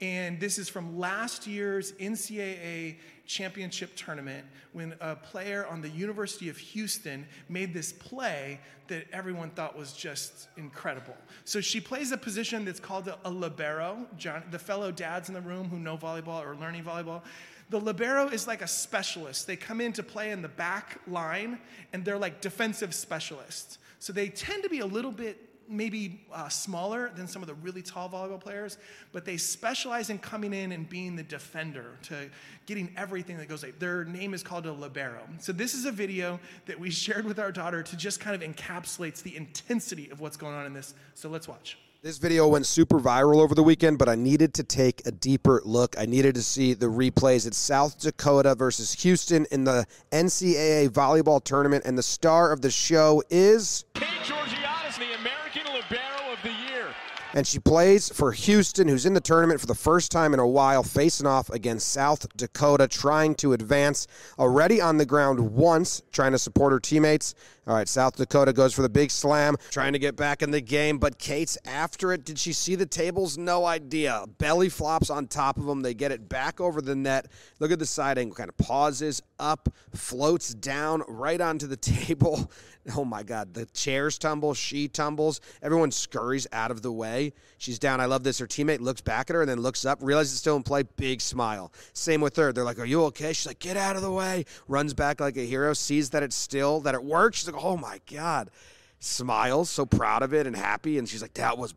And 0.00 0.38
this 0.38 0.56
is 0.56 0.68
from 0.68 0.98
last 0.98 1.46
year's 1.46 1.92
NCAA 1.92 2.96
championship 3.26 3.96
tournament 3.96 4.46
when 4.72 4.94
a 5.00 5.16
player 5.16 5.66
on 5.66 5.82
the 5.82 5.88
University 5.88 6.48
of 6.48 6.56
Houston 6.58 7.26
made 7.48 7.74
this 7.74 7.92
play 7.92 8.60
that 8.86 9.06
everyone 9.12 9.50
thought 9.50 9.76
was 9.76 9.92
just 9.92 10.46
incredible. 10.56 11.16
So 11.44 11.60
she 11.60 11.80
plays 11.80 12.12
a 12.12 12.16
position 12.16 12.64
that's 12.64 12.78
called 12.78 13.08
a, 13.08 13.18
a 13.24 13.30
libero. 13.30 14.06
John, 14.16 14.44
the 14.52 14.60
fellow 14.60 14.92
dads 14.92 15.28
in 15.28 15.34
the 15.34 15.40
room 15.40 15.68
who 15.68 15.78
know 15.78 15.98
volleyball 15.98 16.40
or 16.46 16.54
learning 16.54 16.84
volleyball, 16.84 17.22
the 17.70 17.81
libero 17.81 18.29
is 18.29 18.46
like 18.46 18.62
a 18.62 18.68
specialist. 18.68 19.46
They 19.46 19.57
come 19.57 19.81
in 19.81 19.92
to 19.94 20.02
play 20.02 20.31
in 20.31 20.42
the 20.42 20.48
back 20.48 21.00
line, 21.07 21.59
and 21.92 22.05
they're 22.05 22.18
like 22.18 22.40
defensive 22.40 22.94
specialists. 22.94 23.79
So 23.98 24.12
they 24.12 24.29
tend 24.29 24.62
to 24.62 24.68
be 24.68 24.81
a 24.81 24.87
little 24.87 25.11
bit 25.11 25.46
maybe 25.68 26.24
uh, 26.33 26.48
smaller 26.48 27.11
than 27.16 27.26
some 27.26 27.42
of 27.42 27.48
the 27.48 27.55
really 27.55 27.83
tall 27.83 28.09
volleyball 28.09 28.40
players, 28.40 28.79
but 29.12 29.24
they 29.24 29.37
specialize 29.37 30.11
in 30.11 30.18
coming 30.18 30.52
in 30.55 30.72
and 30.72 30.88
being 30.88 31.16
the 31.16 31.22
defender 31.22 31.96
to 32.02 32.31
getting 32.66 32.92
everything 32.96 33.37
that 33.38 33.48
goes. 33.48 33.64
Their 33.79 34.05
name 34.05 34.35
is 34.35 34.42
called 34.42 34.66
a 34.66 34.72
libero. 34.72 35.22
So 35.38 35.52
this 35.52 35.74
is 35.74 35.85
a 35.85 35.92
video 35.92 36.38
that 36.66 36.79
we 36.79 36.90
shared 37.07 37.24
with 37.24 37.38
our 37.38 37.52
daughter 37.52 37.83
to 37.83 37.96
just 37.96 38.20
kind 38.20 38.40
of 38.40 38.48
encapsulates 38.48 39.22
the 39.22 39.37
intensity 39.37 40.11
of 40.11 40.20
what's 40.20 40.37
going 40.37 40.55
on 40.55 40.66
in 40.66 40.72
this. 40.72 40.94
So 41.14 41.29
let's 41.29 41.48
watch. 41.48 41.79
This 42.02 42.18
video 42.18 42.46
went 42.46 42.66
super 42.66 43.00
viral 43.00 43.40
over 43.42 43.54
the 43.54 43.62
weekend, 43.62 43.98
but 43.98 44.09
I 44.09 44.16
needed 44.16 44.52
to 44.54 44.62
take 44.62 45.04
a 45.06 45.11
deeper 45.11 45.62
look. 45.64 45.96
I 45.98 46.04
needed 46.04 46.35
to 46.35 46.42
see 46.42 46.74
the 46.74 46.87
replays. 46.87 47.46
It's 47.46 47.56
South 47.56 47.98
Dakota 47.98 48.54
versus 48.54 48.92
Houston 49.02 49.46
in 49.50 49.64
the 49.64 49.87
NCAA 50.12 50.90
volleyball 50.90 51.42
tournament, 51.42 51.85
and 51.87 51.96
the 51.96 52.02
star 52.02 52.52
of 52.52 52.61
the 52.61 52.70
show 52.70 53.22
is. 53.30 53.87
Kate 53.94 54.06
Georgiadis, 54.24 54.98
the 54.98 55.14
American 55.18 55.62
Libero 55.72 56.32
of 56.32 56.38
the 56.42 56.52
Year. 56.70 56.94
And 57.35 57.46
she 57.46 57.59
plays 57.59 58.11
for 58.11 58.30
Houston, 58.30 58.88
who's 58.88 59.06
in 59.06 59.14
the 59.14 59.20
tournament 59.20 59.61
for 59.61 59.66
the 59.66 59.74
first 59.74 60.12
time 60.12 60.35
in 60.35 60.38
a 60.38 60.46
while, 60.46 60.82
facing 60.82 61.26
off 61.26 61.50
against 61.50 61.88
South 61.88 62.26
Dakota, 62.37 62.88
trying 62.88 63.35
to 63.37 63.54
advance. 63.54 64.06
Already 64.38 64.80
on 64.80 64.98
the 64.98 65.06
ground 65.06 65.40
once, 65.54 66.02
trying 66.12 66.32
to 66.32 66.38
support 66.38 66.72
her 66.72 66.80
teammates. 66.80 67.35
All 67.66 67.74
right, 67.74 67.88
South 67.88 68.14
Dakota 68.14 68.52
goes 68.52 68.72
for 68.72 68.83
the 68.83 68.88
big 68.88 69.11
slam, 69.11 69.57
trying 69.70 69.92
to 69.92 69.98
get 69.98 70.14
back 70.14 70.40
in 70.40 70.52
the 70.52 70.61
game, 70.61 70.98
but 70.98 71.18
Kate's 71.18 71.59
after 71.64 72.12
it. 72.12 72.24
Did 72.24 72.38
she 72.38 72.52
see 72.52 72.76
the 72.76 72.87
tables? 72.87 73.37
No 73.37 73.64
idea. 73.64 74.24
Belly 74.38 74.68
flops 74.68 75.11
on 75.11 75.26
top 75.26 75.57
of 75.57 75.66
them. 75.66 75.83
They 75.83 75.92
get 75.92 76.12
it 76.12 76.29
back 76.29 76.61
over 76.61 76.81
the 76.81 76.94
net. 76.94 77.26
Look 77.59 77.72
at 77.72 77.81
the 77.81 77.87
side 77.87 78.18
angle, 78.18 78.37
kind 78.37 78.48
of 78.48 78.57
pauses 78.57 79.20
up, 79.40 79.68
floats 79.92 80.55
down 80.55 81.02
right 81.09 81.40
onto 81.40 81.66
the 81.66 81.76
table. 81.76 82.52
Oh 82.94 83.05
my 83.05 83.24
God, 83.24 83.52
the 83.52 83.66
chairs 83.66 84.16
tumble, 84.16 84.55
she 84.55 84.87
tumbles, 84.87 85.40
everyone 85.61 85.90
scurries 85.90 86.46
out 86.52 86.70
of 86.70 86.83
the 86.83 86.92
way. 86.92 87.33
She's 87.59 87.81
down. 87.81 88.00
I 88.00 88.05
love 88.05 88.22
this. 88.22 88.38
Her 88.38 88.46
teammate 88.46 88.81
looks 88.81 89.00
back 89.00 89.29
at 89.29 89.35
her 89.35 89.42
and 89.42 89.50
then 89.50 89.61
looks 89.61 89.85
up, 89.85 89.98
realizes 90.00 90.35
it's 90.35 90.40
still 90.40 90.57
in 90.57 90.62
play, 90.62 90.85
big 90.85 91.20
smile. 91.20 91.72
Same 91.94 92.20
with 92.20 92.37
her. 92.37 92.52
They're 92.52 92.64
like, 92.64 92.79
Are 92.79 92.85
you 92.85 93.02
okay? 93.07 93.33
She's 93.33 93.46
like, 93.46 93.59
Get 93.59 93.76
out 93.76 93.96
of 93.96 94.02
the 94.02 94.12
way. 94.12 94.44
Runs 94.68 94.94
back 94.94 95.20
like 95.20 95.37
a 95.37 95.44
hero, 95.44 95.72
sees 95.72 96.11
that 96.11 96.22
it's 96.22 96.37
still, 96.37 96.81
that 96.83 96.94
it 96.94 97.02
works. 97.02 97.38
She's 97.38 97.50
like, 97.50 97.56
Oh 97.57 97.77
my 97.77 98.01
God. 98.11 98.51
Smiles, 98.99 99.71
so 99.71 99.87
proud 99.87 100.23
of 100.23 100.33
it 100.33 100.47
and 100.47 100.57
happy. 100.57 100.99
And 100.99 101.09
she's 101.09 101.23
like, 101.23 101.35
That 101.35 101.59
was 101.59 101.75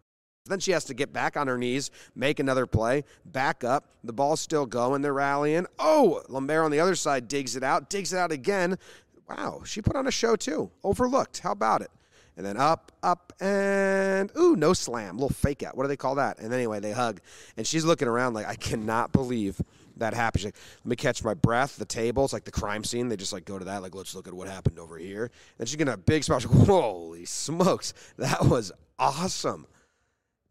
then 0.49 0.59
she 0.59 0.71
has 0.71 0.85
to 0.85 0.93
get 0.93 1.13
back 1.13 1.37
on 1.37 1.47
her 1.47 1.57
knees, 1.57 1.91
make 2.15 2.39
another 2.39 2.65
play, 2.65 3.03
back 3.25 3.63
up. 3.63 3.85
The 4.03 4.13
ball's 4.13 4.41
still 4.41 4.65
going. 4.65 5.01
They're 5.01 5.13
rallying. 5.13 5.67
Oh, 5.77 6.23
Lambert 6.27 6.65
on 6.65 6.71
the 6.71 6.79
other 6.79 6.95
side 6.95 7.27
digs 7.27 7.55
it 7.55 7.63
out, 7.63 7.89
digs 7.89 8.13
it 8.13 8.17
out 8.17 8.31
again. 8.31 8.77
Wow, 9.29 9.61
she 9.63 9.81
put 9.81 9.95
on 9.95 10.07
a 10.07 10.11
show 10.11 10.35
too. 10.35 10.71
Overlooked. 10.83 11.39
How 11.39 11.51
about 11.51 11.81
it? 11.81 11.91
And 12.35 12.45
then 12.45 12.57
up, 12.57 12.91
up, 13.03 13.33
and 13.41 14.31
ooh, 14.37 14.55
no 14.55 14.73
slam. 14.73 15.17
Little 15.17 15.29
fake 15.29 15.61
out. 15.61 15.75
What 15.75 15.83
do 15.83 15.89
they 15.89 15.97
call 15.97 16.15
that? 16.15 16.39
And 16.39 16.53
anyway, 16.53 16.79
they 16.79 16.93
hug. 16.93 17.19
And 17.57 17.67
she's 17.67 17.83
looking 17.83 18.07
around 18.07 18.33
like, 18.33 18.47
I 18.47 18.55
cannot 18.55 19.11
believe 19.11 19.61
that 19.99 20.13
happens. 20.13 20.45
Like, 20.45 20.55
let 20.83 20.89
me 20.89 20.95
catch 20.95 21.23
my 21.23 21.33
breath. 21.33 21.77
The 21.77 21.85
tables, 21.85 22.33
like 22.33 22.45
the 22.45 22.51
crime 22.51 22.83
scene, 22.83 23.09
they 23.09 23.17
just 23.17 23.33
like 23.33 23.45
go 23.45 23.59
to 23.59 23.65
that. 23.65 23.81
Like, 23.81 23.95
let's 23.95 24.15
look 24.15 24.27
at 24.27 24.33
what 24.33 24.47
happened 24.47 24.79
over 24.79 24.97
here. 24.97 25.31
And 25.57 25.67
she's 25.67 25.79
have 25.79 25.87
a 25.87 25.97
big. 25.97 26.23
She's 26.23 26.29
like, 26.29 26.43
Holy 26.43 27.25
smokes, 27.25 27.93
that 28.17 28.45
was 28.45 28.71
awesome. 28.97 29.67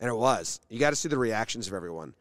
And 0.00 0.08
it 0.08 0.16
was. 0.16 0.60
You 0.68 0.78
got 0.78 0.90
to 0.90 0.96
see 0.96 1.08
the 1.08 1.18
reactions 1.18 1.66
of 1.66 1.74
everyone. 1.74 2.14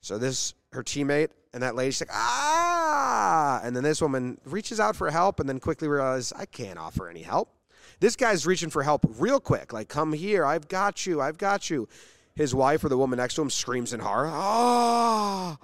So 0.00 0.16
this, 0.18 0.54
her 0.72 0.82
teammate 0.82 1.28
and 1.52 1.62
that 1.62 1.74
lady, 1.74 1.90
she's 1.90 2.02
like, 2.02 2.14
ah! 2.14 3.60
And 3.62 3.76
then 3.76 3.82
this 3.82 4.00
woman 4.00 4.38
reaches 4.44 4.80
out 4.80 4.96
for 4.96 5.10
help 5.10 5.40
and 5.40 5.48
then 5.48 5.60
quickly 5.60 5.88
realizes, 5.88 6.32
I 6.32 6.46
can't 6.46 6.78
offer 6.78 7.08
any 7.08 7.22
help. 7.22 7.52
This 8.00 8.16
guy's 8.16 8.46
reaching 8.46 8.70
for 8.70 8.82
help 8.82 9.04
real 9.18 9.40
quick. 9.40 9.72
Like, 9.72 9.88
come 9.88 10.14
here. 10.14 10.46
I've 10.46 10.68
got 10.68 11.04
you. 11.04 11.20
I've 11.20 11.36
got 11.36 11.68
you. 11.68 11.86
His 12.34 12.54
wife 12.54 12.82
or 12.82 12.88
the 12.88 12.96
woman 12.96 13.18
next 13.18 13.34
to 13.34 13.42
him 13.42 13.50
screams 13.50 13.92
in 13.92 14.00
horror. 14.00 14.30
Ah! 14.32 15.58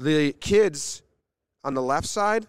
The 0.00 0.32
kids 0.32 1.02
on 1.62 1.74
the 1.74 1.82
left 1.82 2.06
side, 2.06 2.46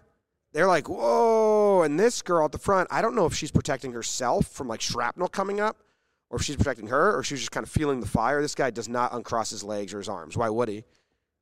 they're 0.54 0.68
like, 0.68 0.88
whoa. 0.88 1.82
And 1.84 2.00
this 2.00 2.22
girl 2.22 2.46
at 2.46 2.54
the 2.54 2.58
front, 2.58 2.88
I 2.90 3.02
don't 3.02 3.14
know 3.14 3.26
if 3.26 3.36
she's 3.36 3.52
protecting 3.52 3.92
herself 3.92 4.48
from 4.48 4.70
like 4.70 4.80
shrapnel 4.80 5.28
coming 5.28 5.60
up 5.60 5.78
or 6.30 6.38
if 6.38 6.46
she's 6.46 6.56
protecting 6.56 6.88
her, 6.88 7.14
or 7.14 7.24
she's 7.24 7.40
just 7.40 7.52
kind 7.52 7.66
of 7.66 7.70
feeling 7.70 8.00
the 8.00 8.08
fire. 8.08 8.42
This 8.42 8.56
guy 8.56 8.70
does 8.70 8.88
not 8.88 9.14
uncross 9.14 9.50
his 9.50 9.66
legs 9.66 9.94
or 9.94 9.98
his 9.98 10.08
arms. 10.08 10.38
Why 10.38 10.50
would 10.50 10.70
he? 10.70 10.86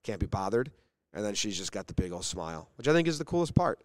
Can't 0.04 0.20
be 0.20 0.26
bothered. 0.26 0.72
And 1.14 1.24
then 1.24 1.36
she's 1.36 1.56
just 1.56 1.72
got 1.72 1.86
the 1.86 1.94
big 1.94 2.12
old 2.12 2.26
smile, 2.26 2.70
which 2.76 2.88
I 2.88 2.94
think 2.94 3.08
is 3.08 3.20
the 3.20 3.26
coolest 3.26 3.54
part. 3.54 3.80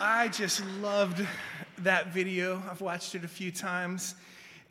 I 0.00 0.28
just 0.28 0.64
loved 0.80 1.26
that 1.78 2.12
video. 2.12 2.62
I've 2.70 2.80
watched 2.80 3.16
it 3.16 3.24
a 3.24 3.28
few 3.28 3.50
times. 3.50 4.14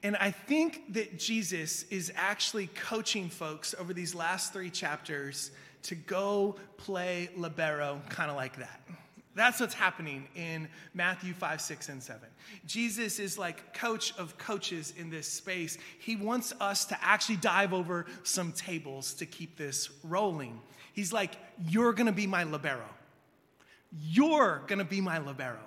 And 0.03 0.15
I 0.17 0.31
think 0.31 0.93
that 0.93 1.17
Jesus 1.17 1.83
is 1.89 2.11
actually 2.15 2.67
coaching 2.67 3.29
folks 3.29 3.73
over 3.77 3.93
these 3.93 4.13
last 4.13 4.53
three 4.53 4.69
chapters 4.69 5.51
to 5.83 5.95
go 5.95 6.55
play 6.77 7.29
libero, 7.35 8.01
kind 8.09 8.29
of 8.29 8.37
like 8.37 8.57
that. 8.57 8.81
That's 9.35 9.59
what's 9.59 9.75
happening 9.75 10.27
in 10.35 10.67
Matthew 10.95 11.33
5, 11.33 11.61
6, 11.61 11.89
and 11.89 12.01
7. 12.01 12.21
Jesus 12.65 13.19
is 13.19 13.37
like 13.37 13.71
coach 13.73 14.11
of 14.17 14.35
coaches 14.39 14.93
in 14.97 15.11
this 15.11 15.27
space. 15.27 15.77
He 15.99 16.15
wants 16.15 16.53
us 16.59 16.85
to 16.85 16.97
actually 17.03 17.37
dive 17.37 17.71
over 17.71 18.07
some 18.23 18.51
tables 18.51 19.13
to 19.15 19.27
keep 19.27 19.55
this 19.55 19.91
rolling. 20.03 20.59
He's 20.93 21.13
like, 21.13 21.33
You're 21.69 21.93
gonna 21.93 22.11
be 22.11 22.25
my 22.25 22.43
libero. 22.43 22.89
You're 23.91 24.63
gonna 24.65 24.83
be 24.83 25.01
my 25.01 25.19
libero. 25.19 25.59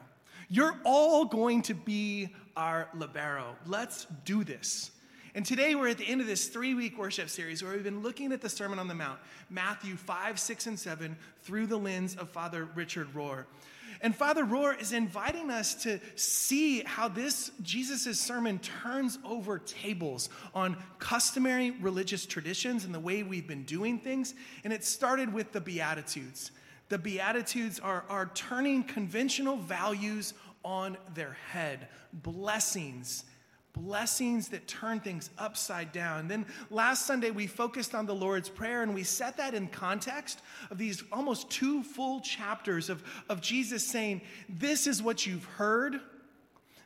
You're 0.52 0.74
all 0.84 1.26
going 1.26 1.62
to 1.62 1.74
be 1.74 2.28
our 2.56 2.88
libero. 2.92 3.54
Let's 3.66 4.08
do 4.24 4.42
this. 4.42 4.90
And 5.36 5.46
today 5.46 5.76
we're 5.76 5.90
at 5.90 5.98
the 5.98 6.08
end 6.08 6.20
of 6.20 6.26
this 6.26 6.48
three 6.48 6.74
week 6.74 6.98
worship 6.98 7.28
series 7.28 7.62
where 7.62 7.72
we've 7.72 7.84
been 7.84 8.02
looking 8.02 8.32
at 8.32 8.40
the 8.40 8.48
Sermon 8.48 8.80
on 8.80 8.88
the 8.88 8.94
Mount, 8.96 9.20
Matthew 9.48 9.94
5, 9.94 10.40
6, 10.40 10.66
and 10.66 10.76
7, 10.76 11.16
through 11.44 11.68
the 11.68 11.76
lens 11.76 12.16
of 12.16 12.30
Father 12.30 12.68
Richard 12.74 13.14
Rohr. 13.14 13.44
And 14.00 14.16
Father 14.16 14.44
Rohr 14.44 14.80
is 14.80 14.92
inviting 14.92 15.50
us 15.50 15.74
to 15.84 16.00
see 16.16 16.82
how 16.82 17.06
this 17.06 17.52
Jesus' 17.62 18.18
sermon 18.18 18.58
turns 18.58 19.20
over 19.24 19.60
tables 19.60 20.30
on 20.52 20.76
customary 20.98 21.70
religious 21.80 22.26
traditions 22.26 22.84
and 22.84 22.92
the 22.92 22.98
way 22.98 23.22
we've 23.22 23.46
been 23.46 23.64
doing 23.64 24.00
things. 24.00 24.34
And 24.64 24.72
it 24.72 24.82
started 24.82 25.32
with 25.32 25.52
the 25.52 25.60
Beatitudes. 25.60 26.50
The 26.90 26.98
Beatitudes 26.98 27.80
are, 27.80 28.04
are 28.10 28.30
turning 28.34 28.84
conventional 28.84 29.56
values 29.56 30.34
on 30.62 30.98
their 31.14 31.36
head, 31.50 31.88
blessings 32.12 33.24
blessings 33.72 34.48
that 34.48 34.66
turn 34.66 35.00
things 35.00 35.30
upside 35.38 35.92
down. 35.92 36.28
Then 36.28 36.46
last 36.70 37.06
Sunday, 37.06 37.30
we 37.30 37.46
focused 37.46 37.94
on 37.94 38.06
the 38.06 38.14
Lord's 38.14 38.48
Prayer 38.48 38.82
and 38.82 38.94
we 38.94 39.04
set 39.04 39.36
that 39.36 39.54
in 39.54 39.68
context 39.68 40.42
of 40.70 40.78
these 40.78 41.02
almost 41.12 41.50
two 41.50 41.82
full 41.82 42.20
chapters 42.20 42.90
of, 42.90 43.02
of 43.28 43.40
Jesus 43.40 43.86
saying, 43.86 44.22
This 44.48 44.86
is 44.86 45.02
what 45.02 45.26
you've 45.26 45.44
heard. 45.44 46.00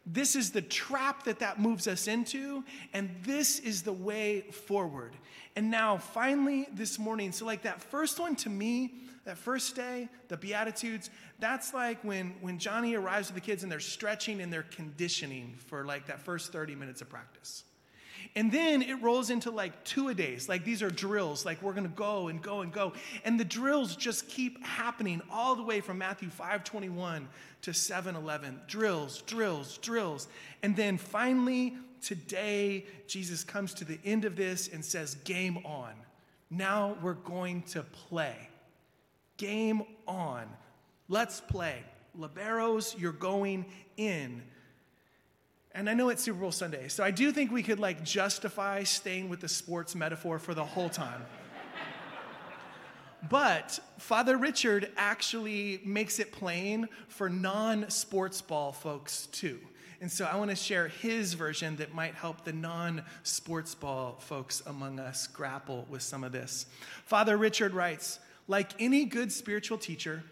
This 0.06 0.36
is 0.36 0.50
the 0.50 0.60
trap 0.60 1.24
that 1.24 1.38
that 1.38 1.58
moves 1.58 1.88
us 1.88 2.08
into, 2.08 2.62
and 2.92 3.08
this 3.22 3.58
is 3.58 3.82
the 3.82 3.92
way 3.92 4.42
forward. 4.42 5.16
And 5.56 5.70
now, 5.70 5.96
finally, 5.96 6.68
this 6.74 6.98
morning, 6.98 7.32
so 7.32 7.46
like 7.46 7.62
that 7.62 7.80
first 7.80 8.20
one 8.20 8.36
to 8.36 8.50
me, 8.50 8.92
that 9.24 9.38
first 9.38 9.74
day, 9.74 10.08
the 10.28 10.36
Beatitudes, 10.36 11.10
that's 11.38 11.72
like 11.72 12.02
when, 12.04 12.34
when 12.40 12.58
Johnny 12.58 12.94
arrives 12.94 13.28
with 13.28 13.34
the 13.34 13.40
kids 13.40 13.62
and 13.62 13.72
they're 13.72 13.80
stretching 13.80 14.40
and 14.40 14.52
they're 14.52 14.64
conditioning 14.64 15.54
for 15.66 15.84
like 15.84 16.06
that 16.06 16.20
first 16.20 16.52
30 16.52 16.74
minutes 16.74 17.00
of 17.00 17.08
practice. 17.08 17.64
And 18.36 18.50
then 18.50 18.82
it 18.82 18.94
rolls 18.94 19.30
into 19.30 19.50
like 19.50 19.84
two 19.84 20.08
a 20.08 20.14
days. 20.14 20.48
Like 20.48 20.64
these 20.64 20.82
are 20.82 20.90
drills. 20.90 21.44
Like 21.44 21.62
we're 21.62 21.72
going 21.72 21.88
to 21.88 21.94
go 21.94 22.28
and 22.28 22.42
go 22.42 22.60
and 22.60 22.72
go. 22.72 22.92
And 23.24 23.38
the 23.38 23.44
drills 23.44 23.96
just 23.96 24.28
keep 24.28 24.64
happening 24.64 25.22
all 25.30 25.54
the 25.56 25.62
way 25.62 25.80
from 25.80 25.98
Matthew 25.98 26.30
5:21 26.30 27.26
to 27.62 27.70
7:11. 27.70 28.66
Drills, 28.66 29.22
drills, 29.22 29.78
drills. 29.78 30.28
And 30.62 30.74
then 30.74 30.98
finally 30.98 31.76
today 32.00 32.86
Jesus 33.06 33.44
comes 33.44 33.72
to 33.74 33.84
the 33.84 33.98
end 34.04 34.24
of 34.24 34.36
this 34.36 34.68
and 34.68 34.84
says, 34.84 35.14
"Game 35.24 35.58
on." 35.58 35.92
Now 36.50 36.96
we're 37.02 37.14
going 37.14 37.62
to 37.62 37.82
play. 37.82 38.48
Game 39.36 39.82
on. 40.06 40.46
Let's 41.08 41.40
play. 41.40 41.82
Liberos, 42.18 42.98
you're 42.98 43.12
going 43.12 43.66
in. 43.96 44.42
And 45.72 45.90
I 45.90 45.94
know 45.94 46.08
it's 46.08 46.22
Super 46.22 46.38
Bowl 46.38 46.52
Sunday, 46.52 46.86
so 46.86 47.02
I 47.02 47.10
do 47.10 47.32
think 47.32 47.50
we 47.50 47.62
could 47.62 47.80
like 47.80 48.04
justify 48.04 48.84
staying 48.84 49.28
with 49.28 49.40
the 49.40 49.48
sports 49.48 49.96
metaphor 49.96 50.38
for 50.38 50.54
the 50.54 50.64
whole 50.64 50.88
time. 50.88 51.20
but 53.28 53.80
Father 53.98 54.36
Richard 54.36 54.92
actually 54.96 55.80
makes 55.84 56.20
it 56.20 56.30
plain 56.30 56.88
for 57.08 57.28
non 57.28 57.90
sports 57.90 58.40
ball 58.40 58.70
folks 58.70 59.26
too. 59.26 59.58
And 60.00 60.12
so 60.12 60.26
I 60.26 60.36
want 60.36 60.50
to 60.50 60.56
share 60.56 60.88
his 60.88 61.34
version 61.34 61.76
that 61.76 61.92
might 61.92 62.14
help 62.14 62.44
the 62.44 62.52
non 62.52 63.02
sports 63.24 63.74
ball 63.74 64.16
folks 64.20 64.62
among 64.66 65.00
us 65.00 65.26
grapple 65.26 65.86
with 65.88 66.02
some 66.02 66.22
of 66.22 66.30
this. 66.30 66.66
Father 67.04 67.36
Richard 67.36 67.74
writes 67.74 68.20
Like 68.46 68.72
any 68.78 69.04
good 69.04 69.32
spiritual 69.32 69.78
teacher, 69.78 70.22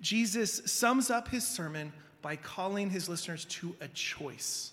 Jesus 0.00 0.62
sums 0.66 1.10
up 1.10 1.28
his 1.28 1.46
sermon 1.46 1.92
by 2.22 2.36
calling 2.36 2.90
his 2.90 3.08
listeners 3.08 3.44
to 3.46 3.74
a 3.80 3.88
choice, 3.88 4.72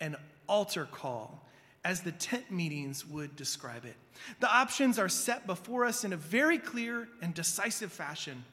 an 0.00 0.16
altar 0.48 0.86
call, 0.90 1.44
as 1.84 2.00
the 2.00 2.12
tent 2.12 2.50
meetings 2.50 3.06
would 3.06 3.36
describe 3.36 3.84
it. 3.84 3.94
The 4.40 4.52
options 4.52 4.98
are 4.98 5.08
set 5.08 5.46
before 5.46 5.84
us 5.84 6.04
in 6.04 6.12
a 6.12 6.16
very 6.16 6.58
clear 6.58 7.08
and 7.22 7.32
decisive 7.34 7.92
fashion. 7.92 8.44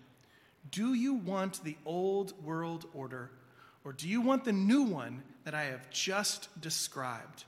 Do 0.72 0.94
you 0.94 1.16
want 1.16 1.64
the 1.64 1.76
old 1.86 2.34
world 2.44 2.86
order, 2.94 3.32
or 3.84 3.94
do 3.94 4.08
you 4.08 4.22
want 4.22 4.46
the 4.46 4.54
new 4.54 4.84
one 4.84 5.24
that 5.44 5.56
I 5.56 5.64
have 5.66 5.90
just 5.90 6.50
described? 6.62 7.46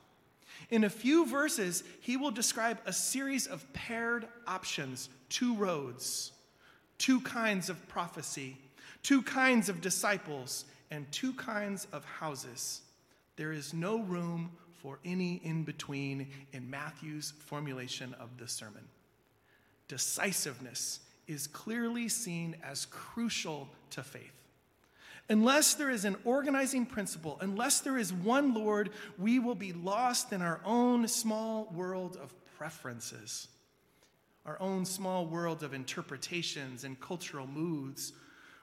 In 0.70 0.84
a 0.84 0.90
few 0.90 1.26
verses, 1.26 1.84
he 2.02 2.18
will 2.18 2.32
describe 2.32 2.80
a 2.86 2.94
series 2.94 3.48
of 3.48 3.72
paired 3.74 4.28
options, 4.46 5.10
two 5.30 5.56
roads, 5.56 6.34
two 6.98 7.22
kinds 7.22 7.70
of 7.70 7.88
prophecy, 7.88 8.58
two 9.02 9.22
kinds 9.22 9.70
of 9.70 9.80
disciples, 9.80 10.66
and 10.92 11.10
two 11.12 11.34
kinds 11.34 11.88
of 11.94 12.04
houses. 12.04 12.82
There 13.38 13.54
is 13.54 13.74
no 13.74 14.02
room 14.02 14.52
for 14.82 15.00
any 15.06 15.42
in 15.44 15.64
between 15.64 16.28
in 16.52 16.70
Matthew's 16.70 17.34
formulation 17.46 18.14
of 18.20 18.38
the 18.38 18.48
sermon. 18.48 18.84
Decisiveness 19.88 21.00
is 21.28 21.48
clearly 21.48 22.10
seen 22.10 22.56
as 22.64 22.86
crucial 22.88 23.70
to 23.92 24.04
faith. 24.04 24.37
Unless 25.30 25.74
there 25.74 25.90
is 25.90 26.06
an 26.06 26.16
organizing 26.24 26.86
principle, 26.86 27.38
unless 27.42 27.82
there 27.82 27.98
is 27.98 28.14
one 28.14 28.54
Lord, 28.54 28.92
we 29.18 29.40
will 29.40 29.56
be 29.56 29.74
lost 29.74 30.32
in 30.32 30.42
our 30.42 30.62
own 30.64 31.08
small 31.08 31.70
world 31.74 32.18
of 32.22 32.34
preferences, 32.58 33.50
our 34.46 34.60
own 34.62 34.86
small 34.86 35.26
world 35.26 35.64
of 35.64 35.74
interpretations 35.74 36.86
and 36.86 37.00
cultural 37.02 37.46
moods. 37.46 38.14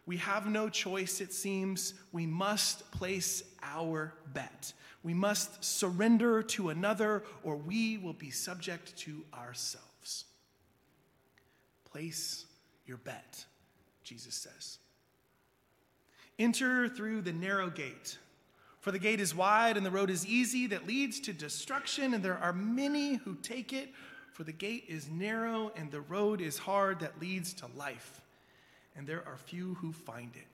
We 0.07 0.17
have 0.19 0.47
no 0.47 0.71
choice, 0.71 1.21
it 1.21 1.35
seems. 1.35 1.95
We 2.13 2.25
must 2.25 2.91
place 2.91 3.43
our 3.63 4.15
bet. 4.33 4.73
We 5.03 5.13
must 5.13 5.63
surrender 5.63 6.43
to 6.43 6.71
another, 6.71 7.25
or 7.43 7.57
we 7.57 7.99
will 7.99 8.15
be 8.15 8.31
subject 8.31 8.97
to 9.01 9.23
ourselves. 9.35 10.25
Place 11.85 12.47
your 12.87 12.97
bet, 12.97 13.45
Jesus 14.03 14.35
says. 14.35 14.79
Enter 16.39 16.89
through 16.89 17.23
the 17.23 17.33
narrow 17.33 17.71
gate. 17.71 18.19
For 18.81 18.93
the 18.93 18.99
gate 18.99 19.21
is 19.21 19.35
wide 19.35 19.77
and 19.77 19.87
the 19.87 19.91
road 19.91 20.11
is 20.11 20.27
easy 20.27 20.67
that 20.67 20.87
leads 20.87 21.21
to 21.21 21.33
destruction, 21.33 22.13
and 22.13 22.23
there 22.23 22.37
are 22.37 22.53
many 22.53 23.15
who 23.15 23.35
take 23.37 23.73
it. 23.73 23.89
For 24.33 24.45
the 24.45 24.53
gate 24.53 24.85
is 24.89 25.09
narrow 25.09 25.73
and 25.77 25.91
the 25.91 26.01
road 26.01 26.41
is 26.41 26.59
hard 26.59 27.01
that 27.01 27.21
leads 27.21 27.55
to 27.55 27.67
life, 27.77 28.21
and 28.97 29.07
there 29.07 29.23
are 29.27 29.37
few 29.37 29.75
who 29.75 29.93
find 29.93 30.35
it. 30.35 30.49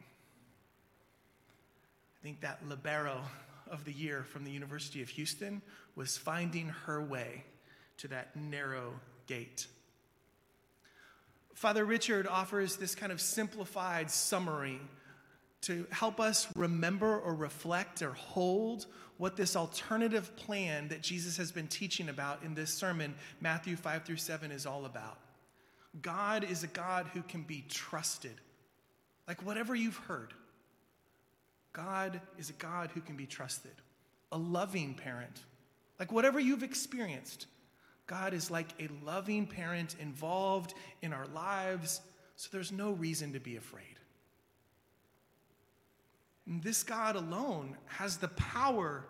I 2.21 2.23
think 2.23 2.43
that 2.43 2.61
libero 2.69 3.23
of 3.71 3.85
the 3.85 3.93
year 3.93 4.23
from 4.23 4.45
the 4.45 4.51
University 4.51 5.01
of 5.01 5.09
Houston 5.09 5.63
was 5.97 6.19
finding 6.19 6.69
her 6.69 7.03
way 7.03 7.45
to 7.97 8.09
that 8.09 8.37
narrow 8.37 8.93
gate. 9.27 9.67
Father 11.55 11.85
Richard 11.85 12.27
offers 12.27 12.77
this 12.77 12.95
kind 12.95 13.11
of 13.11 13.21
simplified 13.21 14.11
summary 14.11 14.81
to 15.63 15.87
help 15.91 16.21
us 16.21 16.49
remember 16.57 17.19
or 17.19 17.35
reflect 17.35 18.03
or 18.03 18.13
hold 18.13 18.87
what 19.19 19.37
this 19.37 19.55
alternative 19.55 20.35
plan 20.37 20.89
that 20.89 21.03
Jesus 21.03 21.37
has 21.37 21.53
been 21.53 21.67
teaching 21.67 22.09
about 22.09 22.43
in 22.43 22.55
this 22.55 22.73
sermon, 22.73 23.15
Matthew 23.41 23.77
5 23.77 24.05
through 24.05 24.17
7, 24.17 24.51
is 24.51 24.65
all 24.65 24.87
about. 24.87 25.19
God 26.01 26.45
is 26.45 26.65
a 26.65 26.69
God 26.69 27.07
who 27.13 27.23
can 27.23 27.43
be 27.43 27.65
trusted. 27.69 28.41
Like 29.29 29.45
whatever 29.45 29.75
you've 29.75 29.97
heard, 29.97 30.33
God 31.73 32.21
is 32.39 32.51
a 32.51 32.55
God 32.55 32.91
who 32.95 33.01
can 33.01 33.17
be 33.17 33.27
trusted. 33.27 33.75
A 34.33 34.39
loving 34.39 34.95
parent. 34.95 35.45
Like 35.99 36.11
whatever 36.11 36.41
you've 36.41 36.63
experienced, 36.63 37.47
God 38.07 38.33
is 38.33 38.51
like 38.51 38.69
a 38.81 38.89
loving 39.05 39.47
parent 39.47 39.97
involved 40.01 40.75
in 41.03 41.13
our 41.13 41.27
lives, 41.27 42.01
so 42.37 42.49
there's 42.51 42.73
no 42.73 42.93
reason 42.93 43.35
to 43.35 43.41
be 43.41 43.57
afraid. 43.57 44.00
This 46.59 46.83
God 46.83 47.15
alone 47.15 47.77
has 47.87 48.17
the 48.17 48.29
power, 48.29 49.05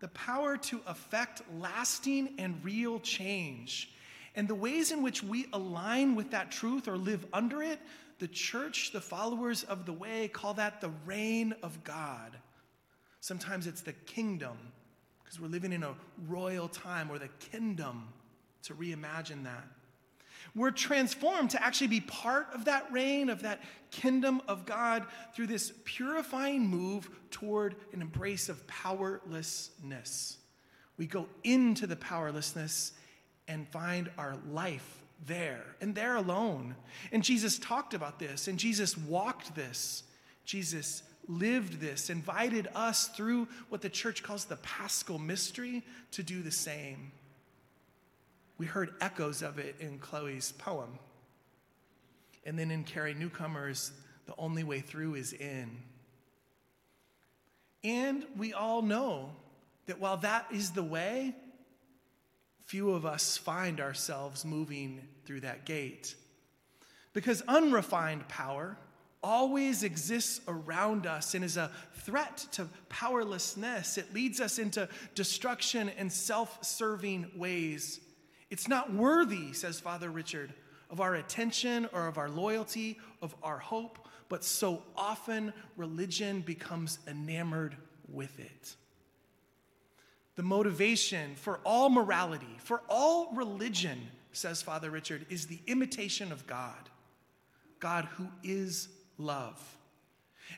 the 0.00 0.08
power 0.08 0.58
to 0.58 0.82
affect 0.86 1.40
lasting 1.58 2.34
and 2.38 2.62
real 2.62 3.00
change. 3.00 3.90
And 4.34 4.46
the 4.46 4.54
ways 4.54 4.92
in 4.92 5.02
which 5.02 5.22
we 5.22 5.46
align 5.54 6.14
with 6.14 6.32
that 6.32 6.50
truth 6.50 6.86
or 6.86 6.98
live 6.98 7.24
under 7.32 7.62
it, 7.62 7.80
the 8.18 8.28
church, 8.28 8.92
the 8.92 9.00
followers 9.00 9.64
of 9.64 9.86
the 9.86 9.92
way, 9.94 10.28
call 10.28 10.52
that 10.54 10.82
the 10.82 10.90
reign 11.06 11.54
of 11.62 11.82
God. 11.82 12.36
Sometimes 13.20 13.66
it's 13.66 13.80
the 13.80 13.94
kingdom, 13.94 14.58
because 15.24 15.40
we're 15.40 15.48
living 15.48 15.72
in 15.72 15.82
a 15.82 15.94
royal 16.28 16.68
time, 16.68 17.10
or 17.10 17.18
the 17.18 17.30
kingdom, 17.50 18.08
to 18.64 18.74
reimagine 18.74 19.44
that. 19.44 19.66
We're 20.54 20.70
transformed 20.70 21.50
to 21.50 21.62
actually 21.62 21.88
be 21.88 22.00
part 22.00 22.48
of 22.54 22.64
that 22.66 22.90
reign, 22.90 23.28
of 23.28 23.42
that 23.42 23.60
kingdom 23.90 24.40
of 24.48 24.66
God 24.66 25.04
through 25.34 25.48
this 25.48 25.72
purifying 25.84 26.66
move 26.66 27.08
toward 27.30 27.76
an 27.92 28.00
embrace 28.00 28.48
of 28.48 28.66
powerlessness. 28.66 30.38
We 30.96 31.06
go 31.06 31.26
into 31.44 31.86
the 31.86 31.96
powerlessness 31.96 32.92
and 33.48 33.68
find 33.68 34.10
our 34.16 34.36
life 34.50 35.02
there 35.26 35.64
and 35.80 35.94
there 35.94 36.16
alone. 36.16 36.74
And 37.12 37.22
Jesus 37.22 37.58
talked 37.58 37.94
about 37.94 38.18
this, 38.18 38.48
and 38.48 38.58
Jesus 38.58 38.96
walked 38.96 39.54
this. 39.54 40.02
Jesus 40.44 41.02
lived 41.28 41.80
this, 41.80 42.08
invited 42.08 42.68
us 42.74 43.08
through 43.08 43.48
what 43.68 43.82
the 43.82 43.90
church 43.90 44.22
calls 44.22 44.44
the 44.44 44.56
paschal 44.56 45.18
mystery 45.18 45.82
to 46.12 46.22
do 46.22 46.42
the 46.42 46.50
same. 46.50 47.10
We 48.58 48.66
heard 48.66 48.94
echoes 49.00 49.42
of 49.42 49.58
it 49.58 49.76
in 49.80 49.98
Chloe's 49.98 50.52
poem. 50.52 50.98
And 52.44 52.58
then 52.58 52.70
in 52.70 52.84
Carrie 52.84 53.14
Newcomer's, 53.14 53.92
The 54.26 54.34
Only 54.38 54.64
Way 54.64 54.80
Through 54.80 55.16
is 55.16 55.32
In. 55.32 55.70
And 57.84 58.24
we 58.36 58.52
all 58.52 58.82
know 58.82 59.30
that 59.86 60.00
while 60.00 60.16
that 60.18 60.46
is 60.52 60.70
the 60.70 60.82
way, 60.82 61.34
few 62.64 62.90
of 62.90 63.06
us 63.06 63.36
find 63.36 63.80
ourselves 63.80 64.44
moving 64.44 65.00
through 65.24 65.40
that 65.40 65.64
gate. 65.64 66.14
Because 67.12 67.42
unrefined 67.42 68.26
power 68.28 68.76
always 69.22 69.82
exists 69.82 70.40
around 70.46 71.06
us 71.06 71.34
and 71.34 71.44
is 71.44 71.56
a 71.56 71.70
threat 71.94 72.46
to 72.52 72.68
powerlessness. 72.88 73.98
It 73.98 74.12
leads 74.12 74.40
us 74.40 74.58
into 74.58 74.88
destruction 75.14 75.90
and 75.96 76.12
self 76.12 76.58
serving 76.64 77.30
ways. 77.36 78.00
It's 78.50 78.68
not 78.68 78.92
worthy, 78.92 79.52
says 79.52 79.80
Father 79.80 80.10
Richard, 80.10 80.54
of 80.90 81.00
our 81.00 81.14
attention 81.14 81.88
or 81.92 82.06
of 82.06 82.18
our 82.18 82.28
loyalty, 82.28 82.98
of 83.20 83.34
our 83.42 83.58
hope, 83.58 83.98
but 84.28 84.44
so 84.44 84.82
often 84.96 85.52
religion 85.76 86.40
becomes 86.40 86.98
enamored 87.08 87.76
with 88.08 88.38
it. 88.38 88.76
The 90.36 90.42
motivation 90.42 91.34
for 91.34 91.60
all 91.64 91.88
morality, 91.88 92.56
for 92.58 92.82
all 92.88 93.32
religion, 93.34 94.00
says 94.32 94.62
Father 94.62 94.90
Richard, 94.90 95.26
is 95.30 95.46
the 95.46 95.60
imitation 95.66 96.30
of 96.30 96.46
God, 96.46 96.90
God 97.80 98.04
who 98.16 98.28
is 98.44 98.88
love. 99.18 99.60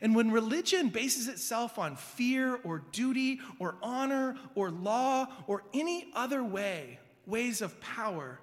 And 0.03 0.15
when 0.15 0.31
religion 0.31 0.89
bases 0.91 1.29
itself 1.29 1.79
on 1.79 1.97
fear 1.97 2.61
or 2.65 2.83
duty 2.93 3.41
or 3.59 3.77
honor 3.83 4.37
or 4.55 4.71
law 4.71 5.27
or 5.47 5.63
any 5.73 6.09
other 6.15 6.45
way, 6.45 6.99
ways 7.29 7.63
of 7.63 7.79
power, 7.81 8.41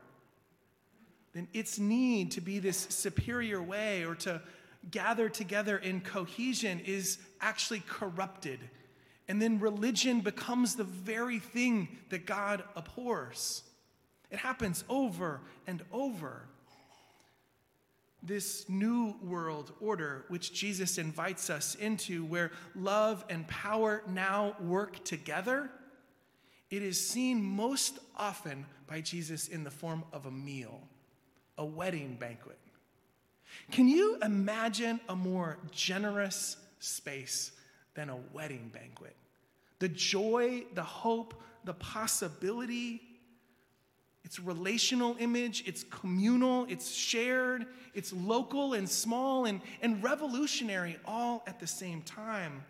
then 1.34 1.48
its 1.54 1.78
need 1.78 2.32
to 2.32 2.42
be 2.42 2.60
this 2.60 2.88
superior 2.90 3.62
way 3.62 4.06
or 4.06 4.16
to 4.16 4.42
gather 4.90 5.28
together 5.28 5.78
in 5.78 6.00
cohesion 6.00 6.80
is 6.86 7.18
actually 7.42 7.82
corrupted. 7.88 8.60
And 9.28 9.42
then 9.42 9.60
religion 9.60 10.22
becomes 10.22 10.76
the 10.76 10.84
very 10.84 11.40
thing 11.40 11.90
that 12.10 12.26
God 12.26 12.64
abhors. 12.76 13.64
It 14.30 14.38
happens 14.38 14.84
over 14.88 15.42
and 15.66 15.84
over. 15.92 16.44
This 18.22 18.68
new 18.70 19.16
world 19.22 19.72
order, 19.82 20.26
which 20.30 20.54
Jesus 20.54 20.98
invites 20.98 21.50
us 21.50 21.76
into, 21.76 22.24
where 22.26 22.52
love 22.76 23.26
and 23.30 23.48
power 23.48 24.04
now 24.08 24.56
work 24.60 25.04
together, 25.04 25.70
it 26.70 26.82
is 26.82 27.08
seen 27.08 27.44
most 27.44 28.00
often 28.16 28.66
by 28.88 29.02
Jesus 29.02 29.48
in 29.48 29.64
the 29.64 29.72
form 29.72 30.04
of 30.14 30.26
a 30.26 30.32
meal, 30.32 30.82
a 31.58 31.66
wedding 31.66 32.18
banquet. 32.20 32.58
Can 33.72 33.88
you 33.88 34.18
imagine 34.24 35.00
a 35.10 35.16
more 35.16 35.58
generous 35.72 36.58
space 36.80 37.52
than 37.94 38.10
a 38.10 38.18
wedding 38.34 38.70
banquet? 38.74 39.16
The 39.80 39.90
joy, 39.90 40.64
the 40.74 40.84
hope, 40.84 41.34
the 41.64 41.74
possibility. 41.74 43.02
It's 44.24 44.40
relational 44.40 45.16
image, 45.20 45.64
it's 45.68 45.84
communal, 45.84 46.66
it's 46.68 46.94
shared, 46.94 47.68
it's 47.94 48.12
local 48.12 48.74
and 48.74 48.90
small 48.90 49.46
and, 49.46 49.62
and 49.82 50.04
revolutionary 50.04 50.98
all 51.06 51.44
at 51.46 51.60
the 51.60 51.68
same 51.68 52.02
time. 52.02 52.64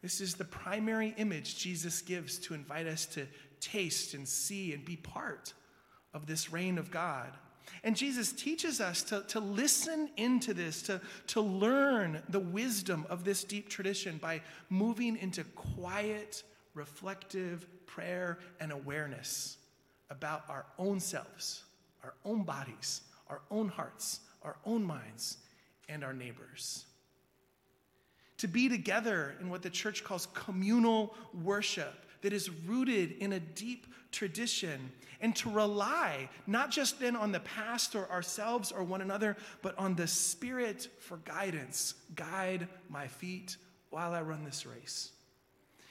This 0.00 0.20
is 0.20 0.34
the 0.34 0.44
primary 0.44 1.14
image 1.16 1.58
Jesus 1.58 2.02
gives 2.02 2.38
to 2.38 2.54
invite 2.54 2.86
us 2.86 3.06
to 3.06 3.26
taste 3.62 4.12
and 4.12 4.28
see 4.28 4.74
and 4.74 4.84
be 4.84 4.96
part 4.96 5.54
of 6.12 6.26
this 6.26 6.52
reign 6.52 6.76
of 6.76 6.90
God. 6.90 7.30
And 7.84 7.96
Jesus 7.96 8.32
teaches 8.32 8.80
us 8.80 9.02
to, 9.04 9.22
to 9.28 9.40
listen 9.40 10.10
into 10.16 10.52
this, 10.52 10.82
to, 10.82 11.00
to 11.28 11.40
learn 11.40 12.22
the 12.28 12.40
wisdom 12.40 13.06
of 13.08 13.24
this 13.24 13.44
deep 13.44 13.68
tradition 13.68 14.18
by 14.18 14.42
moving 14.68 15.16
into 15.16 15.44
quiet, 15.44 16.42
reflective 16.74 17.66
prayer 17.86 18.38
and 18.60 18.72
awareness 18.72 19.56
about 20.10 20.44
our 20.48 20.66
own 20.78 21.00
selves, 21.00 21.62
our 22.04 22.14
own 22.24 22.42
bodies, 22.42 23.02
our 23.28 23.40
own 23.50 23.68
hearts, 23.68 24.20
our 24.42 24.56
own 24.66 24.84
minds, 24.84 25.38
and 25.88 26.04
our 26.04 26.12
neighbors. 26.12 26.84
To 28.38 28.48
be 28.48 28.68
together 28.68 29.36
in 29.40 29.50
what 29.50 29.62
the 29.62 29.70
church 29.70 30.02
calls 30.02 30.26
communal 30.34 31.14
worship 31.42 32.01
that 32.22 32.32
is 32.32 32.50
rooted 32.50 33.12
in 33.18 33.34
a 33.34 33.40
deep 33.40 33.86
tradition 34.10 34.90
and 35.20 35.36
to 35.36 35.50
rely 35.50 36.28
not 36.46 36.70
just 36.70 36.98
then 36.98 37.14
on 37.14 37.32
the 37.32 37.40
past 37.40 37.94
or 37.94 38.10
ourselves 38.10 38.72
or 38.72 38.82
one 38.82 39.00
another, 39.00 39.36
but 39.62 39.78
on 39.78 39.94
the 39.94 40.06
Spirit 40.06 40.88
for 40.98 41.18
guidance. 41.18 41.94
Guide 42.14 42.66
my 42.88 43.06
feet 43.06 43.56
while 43.90 44.12
I 44.12 44.22
run 44.22 44.44
this 44.44 44.66
race. 44.66 45.12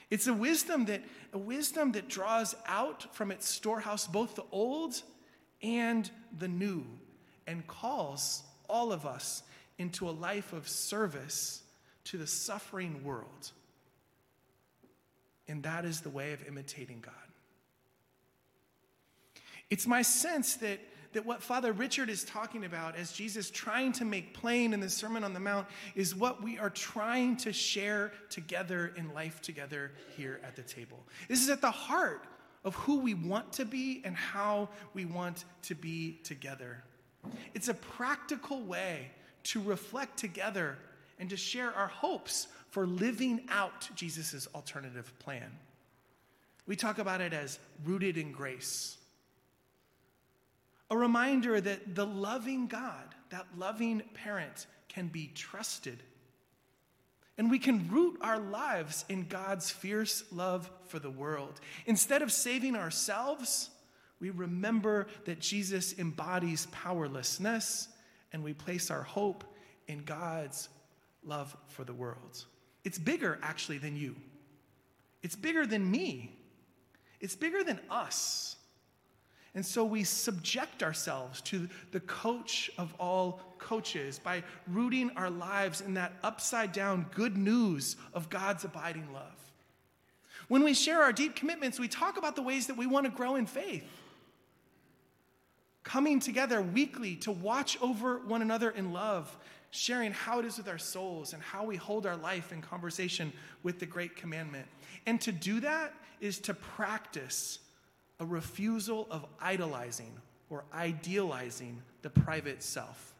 It's 0.10 0.28
a 0.28 0.34
wisdom 0.34 0.86
that 0.86 1.04
a 1.32 1.38
wisdom 1.38 1.94
that 1.94 2.10
draws 2.10 2.54
out 2.68 3.16
from 3.16 3.32
its 3.32 3.48
storehouse 3.48 4.08
both 4.08 4.36
the 4.36 4.44
old 4.52 5.02
and 5.64 6.10
the 6.38 6.50
new 6.50 6.86
and 7.48 7.66
calls 7.66 8.44
all 8.68 8.92
of 8.92 9.06
us 9.06 9.44
into 9.78 10.10
a 10.10 10.12
life 10.12 10.52
of 10.52 10.68
service 10.68 11.64
to 12.06 12.18
the 12.18 12.28
suffering 12.28 13.04
world. 13.04 13.52
And 15.52 15.64
that 15.64 15.84
is 15.84 16.00
the 16.00 16.10
way 16.10 16.32
of 16.32 16.48
imitating 16.48 17.02
God. 17.02 17.14
It's 19.70 19.86
my 19.86 20.02
sense 20.02 20.56
that, 20.56 20.80
that 21.12 21.26
what 21.26 21.44
Father 21.44 21.74
Richard 21.74 22.10
is 22.10 22.24
talking 22.24 22.64
about 22.64 22.96
as 22.96 23.12
Jesus 23.12 23.52
trying 23.52 23.92
to 23.94 24.06
make 24.06 24.34
plain 24.34 24.72
in 24.72 24.80
the 24.80 24.90
Sermon 24.90 25.26
on 25.26 25.34
the 25.34 25.42
Mount 25.42 25.68
is 25.94 26.16
what 26.16 26.42
we 26.42 26.58
are 26.58 26.70
trying 26.70 27.36
to 27.38 27.52
share 27.52 28.14
together 28.30 28.94
in 28.96 29.14
life 29.14 29.42
together 29.42 29.92
here 30.16 30.40
at 30.42 30.56
the 30.56 30.62
table. 30.62 31.04
This 31.28 31.44
is 31.44 31.50
at 31.50 31.60
the 31.60 31.70
heart 31.70 32.24
of 32.64 32.74
who 32.76 33.00
we 33.00 33.14
want 33.14 33.52
to 33.54 33.66
be 33.66 34.02
and 34.06 34.16
how 34.16 34.70
we 34.94 35.04
want 35.04 35.44
to 35.64 35.76
be 35.76 36.20
together. 36.24 36.82
It's 37.54 37.68
a 37.68 37.74
practical 37.74 38.62
way 38.62 39.12
to 39.44 39.62
reflect 39.62 40.18
together 40.18 40.78
and 41.20 41.30
to 41.30 41.36
share 41.36 41.74
our 41.74 41.88
hopes 41.88 42.48
for 42.72 42.88
living 42.88 43.46
out 43.50 43.90
Jesus' 43.96 44.48
alternative 44.56 45.14
plan. 45.20 45.52
We 46.66 46.76
talk 46.76 46.98
about 47.00 47.22
it 47.22 47.34
as 47.34 47.60
rooted 47.84 48.18
in 48.18 48.32
grace 48.32 48.98
a 50.92 50.98
reminder 50.98 51.60
that 51.62 51.96
the 51.96 52.06
loving 52.06 52.68
God, 52.68 53.16
that 53.30 53.48
loving 53.58 54.02
parent, 54.14 54.68
can 54.90 55.08
be 55.08 55.32
trusted. 55.34 56.04
And 57.38 57.50
we 57.50 57.60
can 57.60 57.90
root 57.90 58.20
our 58.22 58.38
lives 58.38 59.06
in 59.08 59.26
God's 59.28 59.72
fierce 59.72 60.26
love 60.34 60.70
for 60.88 61.00
the 61.00 61.10
world. 61.10 61.62
Instead 61.86 62.22
of 62.22 62.30
saving 62.30 62.76
ourselves, 62.76 63.70
we 64.20 64.32
remember 64.32 65.08
that 65.24 65.40
Jesus 65.40 65.98
embodies 65.98 66.68
powerlessness 66.74 67.88
and 68.34 68.44
we 68.44 68.54
place 68.54 68.92
our 68.92 69.04
hope 69.04 69.46
in 69.88 70.04
God's 70.04 70.68
love 71.24 71.56
for 71.70 71.86
the 71.86 71.94
world. 71.94 72.46
It's 72.84 72.98
bigger, 72.98 73.40
actually, 73.42 73.78
than 73.78 73.96
you, 73.96 74.16
it's 75.22 75.36
bigger 75.36 75.66
than 75.66 75.90
me, 75.90 76.32
it's 77.20 77.36
bigger 77.36 77.64
than 77.64 77.80
us. 77.90 78.56
And 79.54 79.66
so 79.66 79.84
we 79.84 80.06
subject 80.06 80.82
ourselves 80.82 81.42
to 81.42 81.68
the 81.92 82.00
coach 82.00 82.72
of 82.78 82.94
all 82.98 83.42
coaches 83.58 84.18
by 84.18 84.44
rooting 84.66 85.12
our 85.18 85.30
lives 85.30 85.82
in 85.82 85.96
that 85.96 86.14
upside 86.24 86.72
down 86.72 87.06
good 87.14 87.36
news 87.36 87.98
of 88.14 88.30
God's 88.30 88.64
abiding 88.64 89.12
love. 89.12 89.36
When 90.48 90.64
we 90.64 90.74
share 90.74 91.02
our 91.02 91.12
deep 91.12 91.36
commitments, 91.36 91.80
we 91.80 91.90
talk 91.90 92.18
about 92.18 92.38
the 92.38 92.42
ways 92.42 92.68
that 92.68 92.78
we 92.78 92.88
want 92.88 93.06
to 93.06 93.12
grow 93.12 93.36
in 93.36 93.46
faith. 93.46 93.84
Coming 95.84 96.20
together 96.20 96.62
weekly 96.62 97.16
to 97.18 97.32
watch 97.32 97.78
over 97.82 98.20
one 98.20 98.42
another 98.42 98.70
in 98.70 98.94
love, 98.94 99.36
sharing 99.72 100.12
how 100.12 100.40
it 100.40 100.46
is 100.46 100.58
with 100.58 100.68
our 100.68 100.78
souls 100.78 101.34
and 101.34 101.42
how 101.42 101.64
we 101.64 101.78
hold 101.78 102.06
our 102.06 102.18
life 102.18 102.52
in 102.52 102.62
conversation 102.62 103.32
with 103.64 103.80
the 103.80 103.86
great 103.86 104.16
commandment. 104.16 104.68
And 105.06 105.20
to 105.22 105.32
do 105.32 105.62
that 105.62 105.94
is 106.20 106.40
to 106.40 106.54
practice 106.54 107.60
a 108.20 108.26
refusal 108.26 109.08
of 109.10 109.26
idolizing 109.40 110.14
or 110.50 110.66
idealizing 110.74 111.82
the 112.02 112.10
private 112.10 112.62
self. 112.62 113.14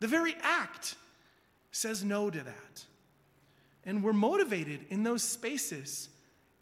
The 0.00 0.06
very 0.06 0.36
act 0.42 0.94
says 1.72 2.04
no 2.04 2.30
to 2.30 2.40
that. 2.40 2.84
And 3.84 4.02
we're 4.02 4.12
motivated 4.12 4.86
in 4.90 5.02
those 5.02 5.22
spaces, 5.22 6.08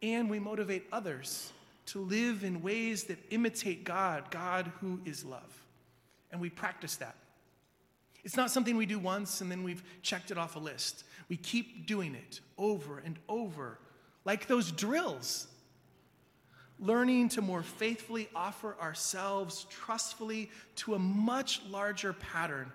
and 0.00 0.30
we 0.30 0.38
motivate 0.38 0.86
others 0.90 1.52
to 1.86 2.00
live 2.00 2.44
in 2.44 2.62
ways 2.62 3.04
that 3.04 3.18
imitate 3.30 3.84
God, 3.84 4.30
God 4.30 4.70
who 4.80 5.00
is 5.04 5.24
love. 5.24 5.62
And 6.30 6.40
we 6.40 6.50
practice 6.50 6.96
that. 6.96 7.16
It's 8.24 8.36
not 8.36 8.50
something 8.50 8.76
we 8.76 8.86
do 8.86 8.98
once 8.98 9.40
and 9.40 9.50
then 9.50 9.64
we've 9.64 9.82
checked 10.02 10.30
it 10.30 10.38
off 10.38 10.56
a 10.56 10.58
list. 10.60 11.04
We 11.28 11.36
keep 11.36 11.86
doing 11.86 12.14
it 12.14 12.40
over 12.58 12.98
and 12.98 13.18
over, 13.28 13.78
like 14.24 14.46
those 14.46 14.70
drills 14.70 15.48
learning 16.82 17.28
to 17.28 17.40
more 17.40 17.62
faithfully 17.62 18.28
offer 18.34 18.76
ourselves 18.80 19.66
trustfully 19.70 20.50
to 20.74 20.94
a 20.94 20.98
much 20.98 21.62
larger 21.70 22.12
pattern 22.12 22.70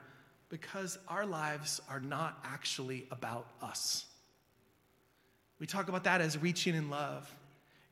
because 0.50 0.98
our 1.10 1.26
lives 1.26 1.82
are 1.90 2.00
not 2.00 2.40
actually 2.46 3.06
about 3.12 3.48
us. 3.62 4.06
We 5.60 5.68
talk 5.68 5.90
about 5.90 6.06
that 6.06 6.22
as 6.22 6.38
reaching 6.38 6.74
in 6.74 6.90
love. 6.90 7.30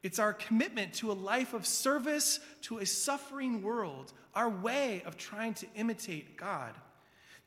It's 0.03 0.19
our 0.19 0.33
commitment 0.33 0.93
to 0.95 1.11
a 1.11 1.13
life 1.13 1.53
of 1.53 1.65
service 1.65 2.39
to 2.61 2.77
a 2.77 2.85
suffering 2.85 3.61
world, 3.61 4.13
our 4.33 4.49
way 4.49 5.03
of 5.05 5.17
trying 5.17 5.53
to 5.55 5.67
imitate 5.75 6.37
God. 6.37 6.73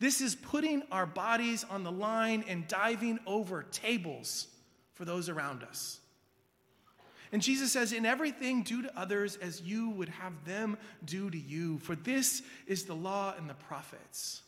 This 0.00 0.20
is 0.20 0.34
putting 0.34 0.82
our 0.92 1.06
bodies 1.06 1.64
on 1.68 1.82
the 1.82 1.92
line 1.92 2.44
and 2.48 2.68
diving 2.68 3.18
over 3.26 3.64
tables 3.64 4.46
for 4.94 5.04
those 5.04 5.28
around 5.28 5.62
us. 5.64 6.00
And 7.32 7.42
Jesus 7.42 7.72
says, 7.72 7.92
In 7.92 8.06
everything, 8.06 8.62
do 8.62 8.82
to 8.82 8.98
others 8.98 9.36
as 9.36 9.60
you 9.60 9.90
would 9.90 10.08
have 10.08 10.32
them 10.44 10.78
do 11.04 11.30
to 11.30 11.38
you, 11.38 11.78
for 11.78 11.94
this 11.94 12.42
is 12.66 12.84
the 12.84 12.94
law 12.94 13.34
and 13.36 13.50
the 13.50 13.54
prophets. 13.54 14.42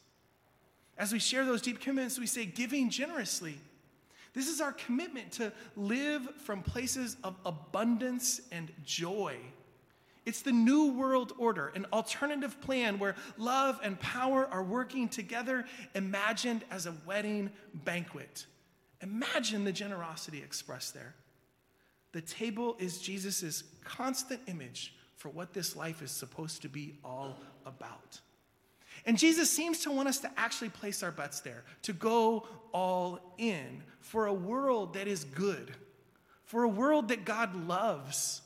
As 0.96 1.12
we 1.12 1.18
share 1.18 1.44
those 1.44 1.62
deep 1.62 1.80
commitments, 1.80 2.18
we 2.18 2.26
say, 2.26 2.46
giving 2.46 2.90
generously. 2.90 3.58
This 4.32 4.48
is 4.48 4.60
our 4.60 4.72
commitment 4.72 5.32
to 5.32 5.52
live 5.74 6.28
from 6.36 6.62
places 6.62 7.16
of 7.24 7.36
abundance 7.44 8.40
and 8.52 8.70
joy. 8.84 9.36
It's 10.26 10.42
the 10.42 10.52
new 10.52 10.92
world 10.92 11.32
order, 11.38 11.68
an 11.74 11.86
alternative 11.92 12.60
plan 12.60 12.98
where 12.98 13.16
love 13.38 13.80
and 13.82 13.98
power 13.98 14.46
are 14.46 14.62
working 14.62 15.08
together, 15.08 15.64
imagined 15.94 16.64
as 16.70 16.86
a 16.86 16.94
wedding 17.06 17.50
banquet. 17.72 18.46
Imagine 19.02 19.64
the 19.64 19.72
generosity 19.72 20.38
expressed 20.38 20.94
there. 20.94 21.14
The 22.12 22.20
table 22.20 22.76
is 22.78 23.00
Jesus' 23.00 23.64
constant 23.84 24.40
image 24.46 24.94
for 25.16 25.28
what 25.28 25.52
this 25.52 25.76
life 25.76 26.02
is 26.02 26.10
supposed 26.10 26.62
to 26.62 26.68
be 26.68 26.94
all 27.04 27.36
about. 27.64 28.20
And 29.06 29.16
Jesus 29.16 29.48
seems 29.48 29.80
to 29.80 29.90
want 29.90 30.08
us 30.08 30.18
to 30.18 30.30
actually 30.36 30.70
place 30.70 31.02
our 31.02 31.10
bets 31.10 31.40
there, 31.40 31.64
to 31.82 31.92
go 31.92 32.46
all 32.72 33.34
in 33.38 33.82
for 34.00 34.26
a 34.26 34.34
world 34.34 34.94
that 34.94 35.08
is 35.08 35.24
good, 35.24 35.72
for 36.44 36.64
a 36.64 36.68
world 36.68 37.08
that 37.08 37.24
God 37.24 37.66
loves, 37.66 38.42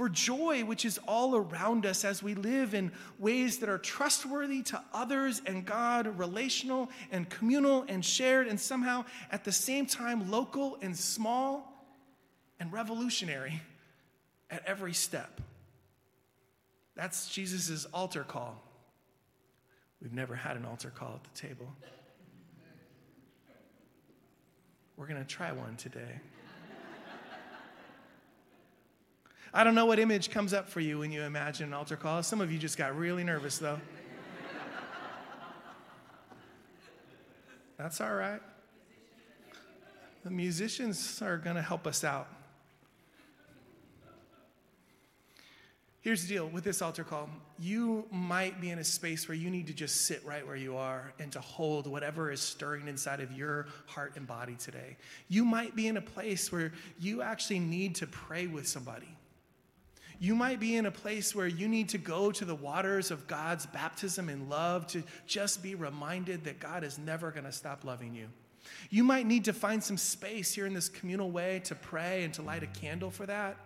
for 0.00 0.08
joy 0.08 0.64
which 0.64 0.86
is 0.86 0.98
all 1.06 1.36
around 1.36 1.84
us 1.84 2.06
as 2.06 2.22
we 2.22 2.34
live 2.34 2.72
in 2.72 2.90
ways 3.18 3.58
that 3.58 3.68
are 3.68 3.76
trustworthy 3.76 4.62
to 4.62 4.80
others 4.94 5.42
and 5.44 5.66
God, 5.66 6.18
relational 6.18 6.88
and 7.12 7.28
communal 7.28 7.84
and 7.86 8.02
shared, 8.02 8.48
and 8.48 8.58
somehow 8.58 9.04
at 9.30 9.44
the 9.44 9.52
same 9.52 9.84
time 9.84 10.30
local 10.30 10.78
and 10.80 10.96
small 10.96 11.86
and 12.58 12.72
revolutionary 12.72 13.60
at 14.48 14.64
every 14.64 14.94
step. 14.94 15.42
That's 16.96 17.28
Jesus' 17.28 17.84
altar 17.92 18.24
call. 18.24 18.56
We've 20.00 20.14
never 20.14 20.34
had 20.34 20.56
an 20.56 20.64
altar 20.64 20.94
call 20.96 21.20
at 21.22 21.24
the 21.24 21.46
table. 21.46 21.70
We're 24.96 25.08
going 25.08 25.20
to 25.20 25.28
try 25.28 25.52
one 25.52 25.76
today. 25.76 26.20
I 29.52 29.64
don't 29.64 29.74
know 29.74 29.86
what 29.86 29.98
image 29.98 30.30
comes 30.30 30.54
up 30.54 30.68
for 30.68 30.78
you 30.78 31.00
when 31.00 31.10
you 31.10 31.22
imagine 31.22 31.66
an 31.66 31.74
altar 31.74 31.96
call. 31.96 32.22
Some 32.22 32.40
of 32.40 32.52
you 32.52 32.58
just 32.58 32.78
got 32.78 32.96
really 32.96 33.24
nervous, 33.24 33.58
though. 33.58 33.80
That's 37.76 38.00
all 38.00 38.14
right. 38.14 38.40
The 40.22 40.30
musicians 40.30 41.20
are 41.22 41.38
going 41.38 41.56
to 41.56 41.62
help 41.62 41.86
us 41.86 42.04
out. 42.04 42.28
Here's 46.02 46.22
the 46.22 46.28
deal 46.28 46.46
with 46.46 46.62
this 46.62 46.80
altar 46.80 47.04
call. 47.04 47.28
You 47.58 48.06
might 48.10 48.60
be 48.60 48.70
in 48.70 48.78
a 48.78 48.84
space 48.84 49.28
where 49.28 49.36
you 49.36 49.50
need 49.50 49.66
to 49.66 49.74
just 49.74 50.06
sit 50.06 50.24
right 50.24 50.46
where 50.46 50.56
you 50.56 50.76
are 50.76 51.12
and 51.18 51.32
to 51.32 51.40
hold 51.40 51.86
whatever 51.86 52.30
is 52.30 52.40
stirring 52.40 52.86
inside 52.86 53.20
of 53.20 53.32
your 53.32 53.66
heart 53.86 54.12
and 54.16 54.26
body 54.26 54.54
today. 54.54 54.96
You 55.28 55.44
might 55.44 55.74
be 55.74 55.88
in 55.88 55.96
a 55.96 56.02
place 56.02 56.52
where 56.52 56.72
you 56.98 57.20
actually 57.20 57.58
need 57.58 57.96
to 57.96 58.06
pray 58.06 58.46
with 58.46 58.68
somebody. 58.68 59.08
You 60.22 60.34
might 60.34 60.60
be 60.60 60.76
in 60.76 60.84
a 60.84 60.90
place 60.90 61.34
where 61.34 61.46
you 61.48 61.66
need 61.66 61.88
to 61.88 61.98
go 61.98 62.30
to 62.30 62.44
the 62.44 62.54
waters 62.54 63.10
of 63.10 63.26
God's 63.26 63.64
baptism 63.64 64.28
in 64.28 64.50
love 64.50 64.86
to 64.88 65.02
just 65.26 65.62
be 65.62 65.74
reminded 65.74 66.44
that 66.44 66.60
God 66.60 66.84
is 66.84 66.98
never 66.98 67.30
going 67.30 67.46
to 67.46 67.52
stop 67.52 67.84
loving 67.84 68.14
you. 68.14 68.28
You 68.90 69.02
might 69.02 69.26
need 69.26 69.46
to 69.46 69.54
find 69.54 69.82
some 69.82 69.96
space 69.96 70.52
here 70.52 70.66
in 70.66 70.74
this 70.74 70.90
communal 70.90 71.30
way 71.30 71.62
to 71.64 71.74
pray 71.74 72.22
and 72.22 72.34
to 72.34 72.42
light 72.42 72.62
a 72.62 72.66
candle 72.66 73.10
for 73.10 73.24
that. 73.24 73.56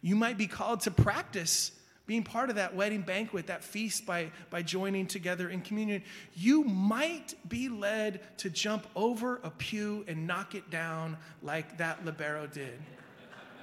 You 0.00 0.14
might 0.14 0.38
be 0.38 0.46
called 0.46 0.80
to 0.82 0.92
practice 0.92 1.72
being 2.06 2.22
part 2.22 2.50
of 2.50 2.56
that 2.56 2.74
wedding 2.74 3.02
banquet, 3.02 3.48
that 3.48 3.64
feast 3.64 4.06
by, 4.06 4.30
by 4.48 4.62
joining 4.62 5.06
together 5.06 5.48
in 5.48 5.60
communion. 5.60 6.02
You 6.34 6.62
might 6.62 7.34
be 7.48 7.68
led 7.68 8.20
to 8.38 8.48
jump 8.48 8.86
over 8.94 9.40
a 9.42 9.50
pew 9.50 10.04
and 10.06 10.24
knock 10.24 10.54
it 10.54 10.70
down 10.70 11.16
like 11.42 11.78
that 11.78 12.04
libero 12.04 12.46
did. 12.46 12.80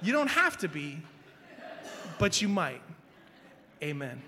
You 0.02 0.12
don't 0.12 0.30
have 0.30 0.56
to 0.58 0.68
be, 0.68 1.02
but 2.18 2.40
you 2.42 2.48
might. 2.48 2.82
Amen. 3.82 4.20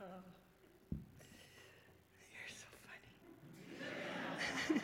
Oh. 0.00 0.04
You're 2.32 2.48
so 2.48 2.66
funny. 4.68 4.80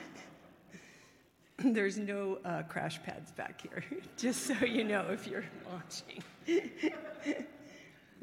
There's 1.74 1.98
no 1.98 2.38
uh, 2.44 2.62
crash 2.62 3.02
pads 3.02 3.30
back 3.32 3.60
here, 3.60 3.84
just 4.16 4.44
so 4.44 4.54
you 4.64 4.84
know 4.84 5.06
if 5.10 5.26
you're 5.26 5.44
watching. 5.70 6.22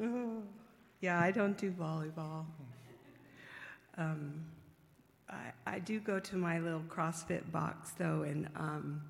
Oh, 0.01 0.41
yeah, 1.01 1.19
I 1.19 1.31
don't 1.31 1.55
do 1.57 1.71
volleyball. 1.71 2.45
Um, 3.97 4.43
I, 5.33 5.75
I 5.75 5.79
do 5.79 5.99
go 5.99 6.19
to 6.19 6.35
my 6.35 6.59
little 6.59 6.83
CrossFit 6.87 7.51
box 7.51 7.91
though, 7.97 8.23
and 8.23 8.47
um, 8.55 9.01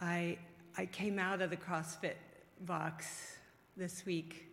I 0.00 0.38
I 0.76 0.86
came 0.86 1.18
out 1.18 1.42
of 1.42 1.50
the 1.50 1.56
CrossFit 1.56 2.14
box 2.60 3.36
this 3.76 4.06
week. 4.06 4.46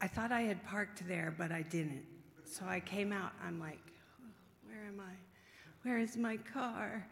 I 0.00 0.06
thought 0.06 0.30
I 0.30 0.42
had 0.42 0.64
parked 0.64 1.06
there, 1.08 1.34
but 1.36 1.50
I 1.50 1.62
didn't. 1.62 2.04
So 2.44 2.64
I 2.66 2.80
came 2.80 3.12
out. 3.12 3.32
I'm 3.44 3.58
like, 3.58 3.80
"Oh, 4.20 4.28
where 4.66 4.86
am 4.86 5.00
I? 5.00 5.14
Where 5.82 5.98
is 5.98 6.16
my 6.16 6.36
car? 6.36 7.06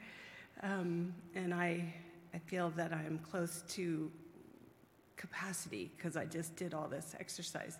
Um, 0.62 1.14
and 1.34 1.54
I 1.54 1.92
I 2.34 2.38
feel 2.38 2.70
that 2.76 2.92
I 2.92 3.04
am 3.04 3.18
close 3.18 3.62
to 3.70 4.10
capacity 5.16 5.90
because 5.96 6.16
I 6.16 6.24
just 6.24 6.56
did 6.56 6.74
all 6.74 6.88
this 6.88 7.14
exercise. 7.18 7.78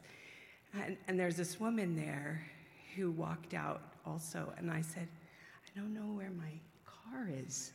And, 0.74 0.96
and 1.08 1.18
there's 1.18 1.36
this 1.36 1.58
woman 1.60 1.96
there 1.96 2.46
who 2.94 3.10
walked 3.10 3.54
out 3.54 3.91
also, 4.06 4.52
and 4.56 4.70
I 4.70 4.80
said, 4.80 5.08
I 5.66 5.78
don't 5.78 5.94
know 5.94 6.14
where 6.16 6.30
my 6.30 6.52
car 6.84 7.28
is. 7.28 7.72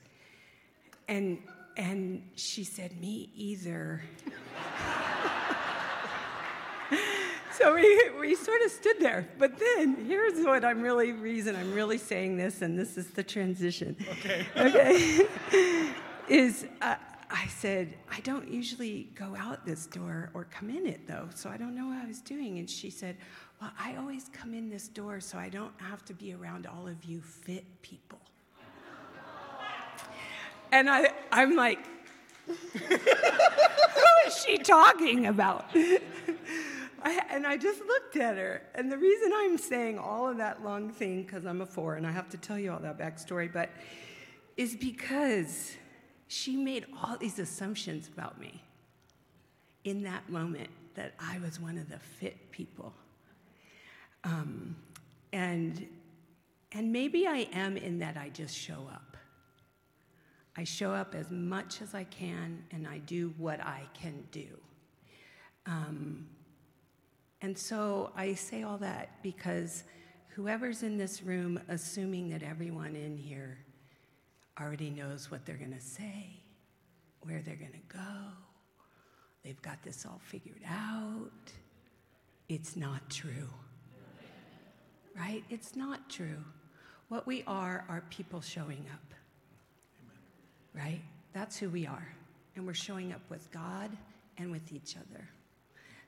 And, 1.07 1.39
and 1.77 2.21
she 2.35 2.63
said, 2.63 2.99
Me 2.99 3.29
either. 3.35 4.01
so 7.57 7.73
we, 7.73 8.09
we 8.19 8.35
sort 8.35 8.61
of 8.61 8.71
stood 8.71 8.99
there. 8.99 9.27
But 9.37 9.57
then 9.57 10.05
here's 10.05 10.45
what 10.45 10.65
I'm 10.65 10.81
really, 10.81 11.13
reason 11.13 11.55
I'm 11.55 11.73
really 11.73 11.97
saying 11.97 12.37
this, 12.37 12.61
and 12.61 12.77
this 12.77 12.97
is 12.97 13.07
the 13.11 13.23
transition. 13.23 13.95
Okay. 14.11 14.45
Okay. 14.57 15.25
is 16.27 16.65
uh, 16.81 16.95
I 17.29 17.47
said, 17.47 17.93
I 18.09 18.21
don't 18.21 18.47
usually 18.49 19.09
go 19.15 19.35
out 19.37 19.65
this 19.65 19.85
door 19.87 20.29
or 20.33 20.45
come 20.45 20.69
in 20.69 20.85
it 20.85 21.07
though, 21.07 21.27
so 21.35 21.49
I 21.49 21.57
don't 21.57 21.75
know 21.75 21.87
what 21.87 21.97
I 21.97 22.07
was 22.07 22.21
doing. 22.21 22.57
And 22.59 22.69
she 22.69 22.89
said, 22.89 23.17
Well, 23.61 23.71
I 23.79 23.95
always 23.95 24.29
come 24.31 24.53
in 24.53 24.69
this 24.69 24.87
door 24.87 25.19
so 25.19 25.37
I 25.37 25.49
don't 25.49 25.73
have 25.77 26.05
to 26.05 26.13
be 26.13 26.33
around 26.33 26.67
all 26.67 26.87
of 26.87 27.03
you 27.05 27.21
fit 27.21 27.65
people. 27.81 28.19
And 30.71 30.89
I, 30.89 31.11
I'm 31.31 31.55
like, 31.55 31.79
Who 32.73 34.27
is 34.27 34.37
she 34.45 34.57
talking 34.57 35.27
about? 35.27 35.65
I, 37.03 37.21
and 37.29 37.45
I 37.45 37.57
just 37.57 37.79
looked 37.85 38.15
at 38.17 38.37
her. 38.37 38.61
And 38.75 38.91
the 38.91 38.97
reason 38.97 39.31
I'm 39.33 39.57
saying 39.57 39.99
all 39.99 40.29
of 40.29 40.37
that 40.37 40.63
long 40.63 40.89
thing, 40.89 41.23
because 41.23 41.45
I'm 41.45 41.61
a 41.61 41.65
four 41.65 41.95
and 41.95 42.07
I 42.07 42.11
have 42.11 42.29
to 42.29 42.37
tell 42.37 42.57
you 42.57 42.71
all 42.71 42.79
that 42.79 42.97
backstory, 42.97 43.51
but 43.51 43.69
is 44.55 44.75
because 44.75 45.75
she 46.27 46.55
made 46.55 46.85
all 47.01 47.17
these 47.17 47.39
assumptions 47.39 48.07
about 48.07 48.39
me 48.39 48.61
in 49.83 50.03
that 50.03 50.29
moment 50.29 50.69
that 50.95 51.13
I 51.19 51.39
was 51.39 51.59
one 51.59 51.77
of 51.77 51.89
the 51.89 51.99
fit 51.99 52.51
people. 52.51 52.93
Um, 54.27 54.75
and, 55.31 55.87
and 56.73 56.91
maybe 56.91 57.27
I 57.27 57.47
am 57.53 57.77
in 57.77 57.99
that 57.99 58.17
I 58.17 58.27
just 58.27 58.55
show 58.55 58.89
up. 58.91 59.15
I 60.57 60.65
show 60.65 60.91
up 60.91 61.15
as 61.15 61.31
much 61.31 61.81
as 61.81 61.95
I 61.95 62.03
can 62.03 62.63
and 62.71 62.85
I 62.85 62.97
do 62.99 63.33
what 63.37 63.61
I 63.61 63.83
can 63.93 64.27
do. 64.31 64.47
Um, 65.65 66.27
and 67.41 67.57
so 67.57 68.11
I 68.17 68.33
say 68.33 68.63
all 68.63 68.77
that 68.79 69.23
because 69.23 69.85
whoever's 70.29 70.83
in 70.83 70.97
this 70.97 71.23
room, 71.23 71.57
assuming 71.69 72.29
that 72.31 72.43
everyone 72.43 72.97
in 72.97 73.15
here 73.15 73.59
already 74.59 74.89
knows 74.89 75.31
what 75.31 75.45
they're 75.45 75.55
going 75.55 75.73
to 75.73 75.79
say, 75.79 76.41
where 77.21 77.41
they're 77.45 77.55
going 77.55 77.71
to 77.71 77.97
go, 77.97 78.33
they've 79.43 79.61
got 79.61 79.81
this 79.83 80.05
all 80.05 80.19
figured 80.21 80.63
out, 80.67 81.53
it's 82.49 82.75
not 82.75 83.09
true. 83.09 83.47
Right? 85.17 85.43
It's 85.49 85.75
not 85.75 86.09
true. 86.09 86.43
What 87.09 87.25
we 87.25 87.43
are 87.47 87.85
are 87.89 88.03
people 88.09 88.41
showing 88.41 88.85
up, 88.93 89.13
right? 90.73 91.01
That's 91.33 91.57
who 91.57 91.69
we 91.69 91.87
are. 91.87 92.07
And 92.55 92.65
we're 92.65 92.73
showing 92.73 93.13
up 93.13 93.21
with 93.29 93.49
God 93.51 93.95
and 94.37 94.51
with 94.51 94.73
each 94.73 94.95
other. 94.97 95.29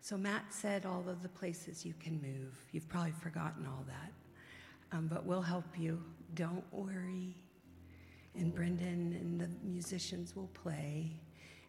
So 0.01 0.17
Matt 0.17 0.45
said 0.49 0.85
all 0.85 1.03
of 1.07 1.21
the 1.21 1.29
places 1.29 1.85
you 1.85 1.93
can 1.99 2.21
move. 2.21 2.53
You've 2.71 2.87
probably 2.87 3.11
forgotten 3.11 3.65
all 3.65 3.85
that. 3.87 4.97
Um, 4.97 5.07
but 5.07 5.25
we'll 5.25 5.41
help 5.41 5.77
you. 5.77 6.01
Don't 6.33 6.63
worry. 6.73 7.35
And 8.35 8.53
Brendan 8.53 9.17
and 9.19 9.39
the 9.39 9.49
musicians 9.63 10.35
will 10.35 10.49
play. 10.53 11.11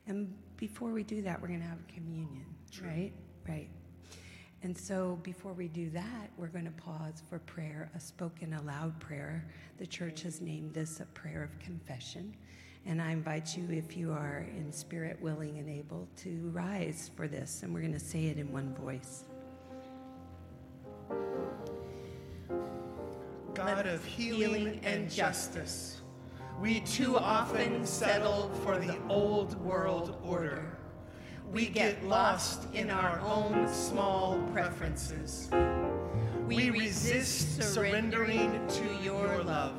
And 0.07 0.35
before 0.57 0.91
we 0.91 1.03
do 1.03 1.23
that, 1.23 1.41
we're 1.41 1.49
going 1.49 1.61
to 1.61 1.67
have 1.67 1.87
communion, 1.89 2.47
right? 2.83 3.13
Right. 3.49 3.69
And 4.63 4.77
so 4.77 5.19
before 5.23 5.55
we 5.55 5.69
do 5.69 5.89
that, 5.91 6.31
we're 6.37 6.49
going 6.49 6.67
to 6.67 6.71
pause 6.73 7.23
for 7.29 7.39
prayer, 7.41 7.91
a 7.95 8.01
spoken 8.01 8.53
aloud 8.53 8.99
prayer. 9.01 9.47
The 9.79 9.87
church 9.87 10.23
has 10.23 10.43
named 10.43 10.75
this 10.75 11.01
a 11.01 11.07
prayer 11.07 11.43
of 11.43 11.59
confession. 11.59 12.35
And 12.85 13.01
I 13.01 13.13
invite 13.13 13.57
you, 13.57 13.67
if 13.71 13.97
you 13.97 14.13
are 14.13 14.47
in 14.57 14.71
spirit, 14.73 15.21
willing, 15.21 15.59
and 15.59 15.69
able, 15.69 16.09
to 16.19 16.51
rise 16.53 17.11
for 17.15 17.27
this. 17.27 17.63
And 17.63 17.73
we're 17.73 17.81
going 17.81 17.93
to 17.95 17.99
say 17.99 18.27
it 18.27 18.37
in 18.39 18.53
one 18.53 18.75
voice. 18.75 19.25
God 23.55 23.87
of 23.87 24.05
healing 24.05 24.81
and 24.83 25.11
justice, 25.11 26.01
we 26.61 26.81
too 26.81 27.17
often 27.17 27.87
settle 27.87 28.51
for 28.63 28.79
the 28.79 28.99
old 29.09 29.59
world 29.65 30.19
order. 30.23 30.80
We 31.53 31.67
get 31.67 32.05
lost 32.05 32.73
in 32.75 32.91
our 32.91 33.19
own 33.23 33.67
small 33.67 34.39
preferences. 34.53 35.51
We 36.47 36.71
resist 36.71 37.61
surrendering 37.61 38.65
to 38.69 39.03
your 39.03 39.43
love. 39.43 39.75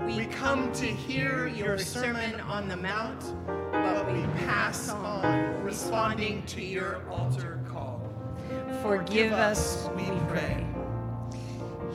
We 0.00 0.24
come 0.26 0.72
to 0.72 0.86
hear 0.86 1.46
your 1.46 1.76
Sermon 1.76 2.40
on 2.40 2.68
the 2.68 2.76
Mount, 2.78 3.20
but 3.70 4.10
we 4.10 4.22
pass 4.46 4.88
on 4.88 5.62
responding 5.62 6.42
to 6.46 6.62
your 6.62 7.06
altar 7.10 7.60
call. 7.68 8.02
Forgive 8.80 9.32
us, 9.32 9.90
we 9.94 10.04
pray. 10.28 10.66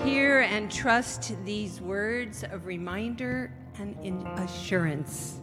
Hear 0.04 0.42
and 0.42 0.72
trust 0.72 1.34
these 1.46 1.82
words 1.82 2.44
of 2.44 2.68
reminder 2.68 3.52
and 3.80 3.98
in 4.04 4.28
assurance. 4.38 5.40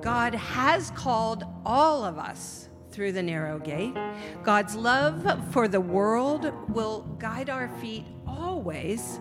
God 0.00 0.32
has 0.36 0.92
called 0.92 1.42
all 1.66 2.04
of 2.04 2.18
us 2.18 2.67
through 2.90 3.12
the 3.12 3.22
narrow 3.22 3.58
gate. 3.58 3.94
God's 4.42 4.74
love 4.74 5.52
for 5.52 5.68
the 5.68 5.80
world 5.80 6.52
will 6.68 7.02
guide 7.18 7.50
our 7.50 7.68
feet 7.80 8.04
always. 8.26 9.20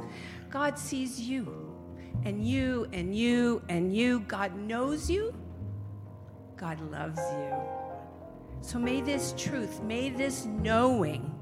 God 0.50 0.78
sees 0.78 1.20
you 1.20 1.76
and 2.24 2.46
you 2.46 2.88
and 2.94 3.16
you 3.16 3.62
and 3.70 3.96
you. 3.96 4.22
God 4.22 4.56
knows 4.58 5.10
you. 5.10 5.34
God 6.56 6.80
loves 6.92 7.20
you. 7.20 7.54
So 8.62 8.80
may 8.80 9.02
this 9.02 9.34
truth, 9.38 9.82
may 9.84 10.10
this 10.10 10.46
knowing 10.46 11.34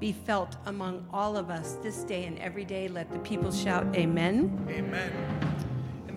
be 0.00 0.12
felt 0.12 0.56
among 0.66 1.06
all 1.12 1.36
of 1.36 1.50
us 1.50 1.74
this 1.82 2.02
day 2.04 2.24
and 2.24 2.38
every 2.38 2.64
day. 2.64 2.88
Let 2.88 3.12
the 3.12 3.18
people 3.20 3.52
shout, 3.52 3.86
Amen. 3.94 4.66
Amen. 4.68 5.53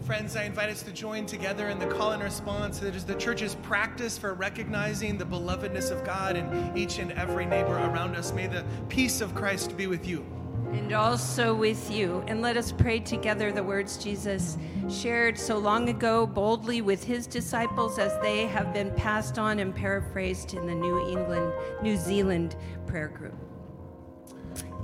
And 0.08 0.16
friends, 0.16 0.38
I 0.38 0.44
invite 0.44 0.70
us 0.70 0.84
to 0.84 0.94
join 0.94 1.26
together 1.26 1.68
in 1.68 1.80
the 1.80 1.86
call 1.86 2.12
and 2.12 2.24
response 2.24 2.80
that 2.80 2.96
is 2.96 3.04
the 3.04 3.16
church's 3.16 3.56
practice 3.56 4.18
for 4.18 4.36
recognizing 4.36 5.18
the 5.18 5.26
belovedness 5.26 5.92
of 5.92 6.06
God 6.06 6.38
in 6.38 6.72
each 6.78 7.00
and 7.00 7.12
every 7.12 7.46
neighbor 7.46 7.74
around 7.74 8.16
us. 8.16 8.32
May 8.32 8.48
the 8.48 8.64
peace 8.88 9.20
of 9.20 9.36
Christ 9.36 9.76
be 9.76 9.86
with 9.86 10.08
you. 10.08 10.26
And 10.72 10.94
also 10.94 11.54
with 11.54 11.92
you. 11.92 12.24
And 12.28 12.42
let 12.42 12.56
us 12.56 12.72
pray 12.72 13.02
together 13.02 13.52
the 13.52 13.62
words 13.62 13.98
Jesus 14.02 14.58
shared 14.90 15.38
so 15.38 15.58
long 15.58 15.90
ago 15.90 16.26
boldly 16.26 16.80
with 16.80 17.04
his 17.04 17.28
disciples 17.28 18.00
as 18.00 18.18
they 18.22 18.48
have 18.48 18.74
been 18.74 18.92
passed 18.92 19.38
on 19.38 19.60
and 19.60 19.76
paraphrased 19.76 20.54
in 20.54 20.66
the 20.68 20.76
New 20.76 21.06
England, 21.10 21.52
New 21.82 21.98
Zealand 21.98 22.56
prayer 22.86 23.10
group. 23.10 23.36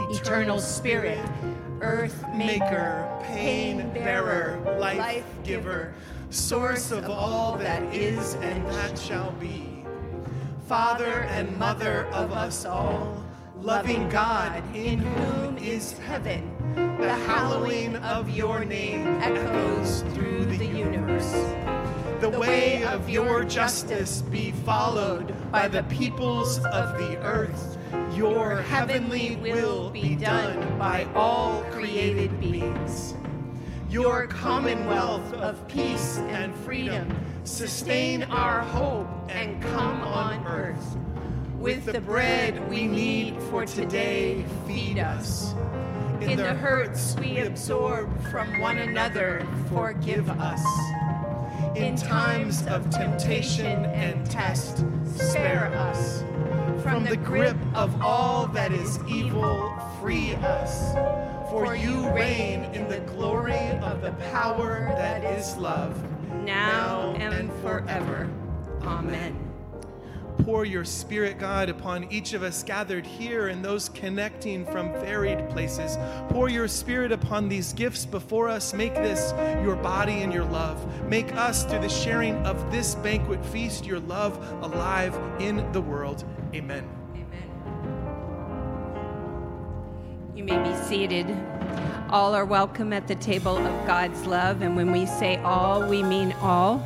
Eternal 0.10 0.60
Spirit, 0.60 1.20
Earth 1.84 2.24
Maker, 2.34 3.10
Pain 3.24 3.92
Bearer, 3.94 4.78
life 4.80 5.26
giver, 5.44 5.94
source 6.30 6.92
of 6.92 7.10
all 7.10 7.58
that 7.58 7.84
is 7.94 8.36
and 8.36 8.66
that 8.68 8.98
shall 8.98 9.32
be. 9.34 9.84
Father 10.66 11.28
and 11.30 11.58
mother 11.60 12.06
of 12.14 12.32
us 12.32 12.66
all, 12.66 13.22
loving 13.60 14.08
God, 14.08 14.64
in 14.74 15.00
whom 15.00 15.58
is 15.58 15.92
heaven, 16.00 16.50
the 17.02 17.14
hallowing 17.14 17.98
of 17.98 18.30
your 18.30 18.64
name 18.64 19.06
echoes 19.22 20.04
through 20.14 20.46
the 20.46 20.66
universe. 20.66 21.34
The 22.22 22.30
way 22.30 22.86
of 22.86 23.10
your 23.10 23.44
justice 23.44 24.22
be 24.22 24.52
followed 24.52 25.36
by 25.52 25.68
the 25.68 25.84
peoples 25.84 26.60
of 26.60 26.98
the 26.98 27.18
earth. 27.18 27.78
Your 28.16 28.61
heavenly 28.61 29.38
will 29.38 29.89
be 29.89 30.16
done 30.16 30.78
by 30.78 31.07
all 31.16 31.64
created 31.72 32.39
beings. 32.39 33.16
Your 33.89 34.28
commonwealth 34.28 35.34
of 35.34 35.68
peace 35.68 36.20
and 36.30 36.53
freedom 36.57 37.09
sustain 37.43 38.22
our 38.24 38.61
hope 38.61 39.07
and 39.30 39.59
come 39.64 40.01
on 40.01 40.45
earth. 40.45 40.95
With 41.57 41.86
the 41.86 42.01
bread 42.01 42.70
we 42.70 42.86
need 42.86 43.41
for 43.43 43.66
today, 43.66 44.45
feed 44.68 44.99
us. 44.99 45.55
In 46.22 46.38
the 46.38 46.53
hurts 46.53 47.16
we 47.20 47.39
absorb 47.39 48.09
from 48.30 48.59
one 48.59 48.78
another, 48.78 49.43
forgive 49.70 50.30
us. 50.30 50.64
In 51.76 51.95
times 51.95 52.64
of 52.68 52.88
temptation 52.91 53.86
and 53.86 54.30
test, 54.30 54.86
spare 55.16 55.74
us. 55.76 56.24
From 56.82 57.04
the 57.06 57.18
grip 57.18 57.58
of 57.76 58.02
all 58.02 58.48
that 58.48 58.72
is 58.72 59.00
evil, 59.08 59.74
free 60.02 60.36
us. 60.36 60.94
For 61.50 61.76
you 61.76 62.10
reign 62.12 62.64
in 62.74 62.88
the 62.88 63.00
glory 63.02 63.70
of 63.82 64.02
the 64.02 64.12
power 64.32 64.94
that 64.98 65.24
is 65.24 65.56
love, 65.58 66.02
now 66.44 67.14
and 67.18 67.52
forever. 67.62 68.30
Amen. 68.82 69.40
Pour 70.40 70.66
your 70.66 70.84
Spirit, 70.84 71.38
God, 71.40 71.70
upon 71.70 72.12
each 72.12 72.34
of 72.34 72.44
us 72.44 72.64
gathered 72.64 73.06
here 73.06 73.48
and 73.48 73.64
those 73.64 73.88
connecting 73.90 74.66
from 74.66 74.92
varied 74.94 75.48
places. 75.50 75.98
Pour 76.30 76.50
your 76.50 76.68
Spirit 76.68 77.12
upon 77.12 77.48
these 77.48 77.72
gifts 77.72 78.06
before 78.06 78.50
us. 78.50 78.74
Make 78.74 78.96
this 78.96 79.32
your 79.64 79.76
body 79.76 80.22
and 80.22 80.34
your 80.34 80.46
love. 80.46 81.08
Make 81.08 81.34
us, 81.36 81.64
through 81.64 81.82
the 81.82 81.88
sharing 81.88 82.36
of 82.46 82.72
this 82.72 82.96
banquet 82.96 83.46
feast, 83.46 83.86
your 83.86 84.00
love 84.02 84.38
alive 84.64 85.18
in 85.40 85.72
the 85.72 85.82
world. 85.82 86.26
Amen. 86.54 86.88
You 90.36 90.43
may 90.43 90.58
be 90.62 90.76
seated. 90.84 91.36
All 92.10 92.36
are 92.36 92.45
welcome 92.45 92.93
at 92.93 93.08
the 93.08 93.16
table 93.16 93.58
of 93.58 93.88
God's 93.88 94.28
love. 94.28 94.62
And 94.62 94.76
when 94.76 94.91
we 94.91 95.08
say 95.08 95.38
all, 95.38 95.88
we 95.88 96.04
mean 96.04 96.32
all. 96.41 96.86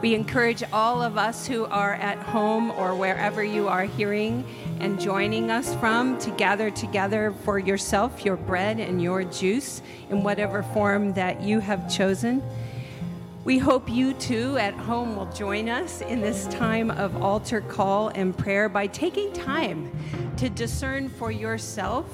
We 0.00 0.14
encourage 0.14 0.62
all 0.72 1.02
of 1.02 1.18
us 1.18 1.46
who 1.46 1.66
are 1.66 1.94
at 1.94 2.18
home 2.18 2.70
or 2.70 2.94
wherever 2.94 3.44
you 3.44 3.68
are 3.68 3.84
hearing 3.84 4.46
and 4.80 4.98
joining 4.98 5.50
us 5.50 5.74
from 5.74 6.18
to 6.20 6.30
gather 6.30 6.70
together 6.70 7.34
for 7.44 7.58
yourself, 7.58 8.24
your 8.24 8.36
bread 8.36 8.80
and 8.80 9.02
your 9.02 9.24
juice 9.24 9.82
in 10.08 10.22
whatever 10.22 10.62
form 10.62 11.12
that 11.14 11.42
you 11.42 11.60
have 11.60 11.94
chosen. 11.94 12.42
We 13.44 13.58
hope 13.58 13.90
you 13.90 14.14
too 14.14 14.56
at 14.56 14.72
home 14.72 15.16
will 15.16 15.30
join 15.30 15.68
us 15.68 16.00
in 16.00 16.22
this 16.22 16.46
time 16.46 16.90
of 16.90 17.22
altar 17.22 17.60
call 17.60 18.08
and 18.08 18.36
prayer 18.36 18.70
by 18.70 18.86
taking 18.86 19.34
time 19.34 19.92
to 20.38 20.48
discern 20.48 21.10
for 21.10 21.30
yourself 21.30 22.06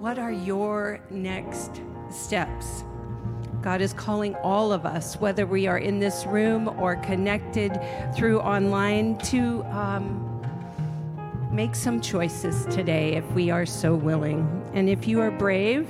what 0.00 0.18
are 0.18 0.30
your 0.30 1.00
next 1.08 1.80
steps. 2.10 2.84
God 3.62 3.80
is 3.80 3.94
calling 3.94 4.34
all 4.36 4.70
of 4.70 4.84
us, 4.84 5.16
whether 5.16 5.46
we 5.46 5.66
are 5.66 5.78
in 5.78 5.98
this 5.98 6.26
room 6.26 6.68
or 6.78 6.96
connected 6.96 7.80
through 8.14 8.40
online, 8.40 9.16
to 9.18 9.64
um, 9.64 10.42
make 11.50 11.74
some 11.74 12.02
choices 12.02 12.66
today 12.66 13.14
if 13.14 13.24
we 13.32 13.48
are 13.50 13.64
so 13.64 13.94
willing. 13.94 14.46
And 14.74 14.90
if 14.90 15.08
you 15.08 15.22
are 15.22 15.30
brave 15.30 15.88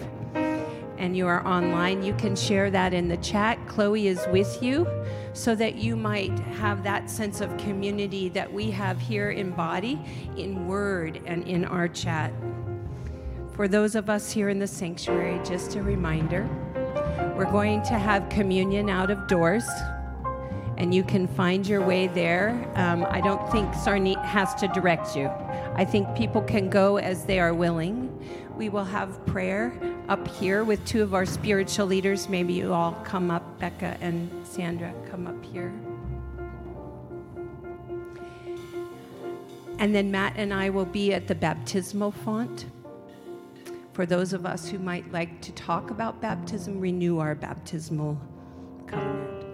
and 1.00 1.16
you 1.16 1.26
are 1.26 1.44
online, 1.46 2.02
you 2.02 2.14
can 2.14 2.36
share 2.36 2.70
that 2.70 2.92
in 2.92 3.08
the 3.08 3.16
chat. 3.16 3.58
Chloe 3.66 4.06
is 4.06 4.20
with 4.30 4.62
you 4.62 4.86
so 5.32 5.54
that 5.54 5.76
you 5.76 5.96
might 5.96 6.38
have 6.38 6.82
that 6.82 7.08
sense 7.08 7.40
of 7.40 7.56
community 7.56 8.28
that 8.28 8.52
we 8.52 8.70
have 8.70 9.00
here 9.00 9.30
in 9.30 9.50
body, 9.50 9.98
in 10.36 10.68
word, 10.68 11.22
and 11.24 11.48
in 11.48 11.64
our 11.64 11.88
chat. 11.88 12.32
For 13.54 13.66
those 13.66 13.94
of 13.94 14.10
us 14.10 14.30
here 14.30 14.50
in 14.50 14.58
the 14.58 14.66
sanctuary, 14.66 15.40
just 15.44 15.74
a 15.74 15.82
reminder 15.82 16.48
we're 17.36 17.50
going 17.50 17.82
to 17.84 17.98
have 17.98 18.28
communion 18.28 18.90
out 18.90 19.10
of 19.10 19.26
doors. 19.26 19.64
and 20.80 20.94
you 20.94 21.04
can 21.04 21.28
find 21.28 21.66
your 21.66 21.82
way 21.82 22.06
there. 22.06 22.50
Um, 22.74 23.06
I 23.10 23.20
don't 23.20 23.52
think 23.52 23.68
Sarneet 23.74 24.24
has 24.24 24.54
to 24.56 24.68
direct 24.68 25.14
you. 25.14 25.26
I 25.74 25.84
think 25.84 26.16
people 26.16 26.40
can 26.40 26.70
go 26.70 26.96
as 26.96 27.24
they 27.26 27.38
are 27.38 27.52
willing. 27.52 28.08
We 28.60 28.68
will 28.68 28.84
have 28.84 29.24
prayer 29.24 29.72
up 30.10 30.28
here 30.28 30.64
with 30.64 30.84
two 30.84 31.02
of 31.02 31.14
our 31.14 31.24
spiritual 31.24 31.86
leaders. 31.86 32.28
Maybe 32.28 32.52
you 32.52 32.74
all 32.74 32.92
come 33.04 33.30
up, 33.30 33.58
Becca 33.58 33.96
and 34.02 34.30
Sandra, 34.46 34.92
come 35.10 35.26
up 35.26 35.42
here. 35.42 35.72
And 39.78 39.94
then 39.94 40.10
Matt 40.10 40.34
and 40.36 40.52
I 40.52 40.68
will 40.68 40.84
be 40.84 41.14
at 41.14 41.26
the 41.26 41.34
baptismal 41.34 42.12
font. 42.12 42.66
For 43.94 44.04
those 44.04 44.34
of 44.34 44.44
us 44.44 44.68
who 44.68 44.78
might 44.78 45.10
like 45.10 45.40
to 45.40 45.52
talk 45.52 45.90
about 45.90 46.20
baptism, 46.20 46.78
renew 46.78 47.18
our 47.18 47.34
baptismal 47.34 48.20
covenant. 48.86 49.46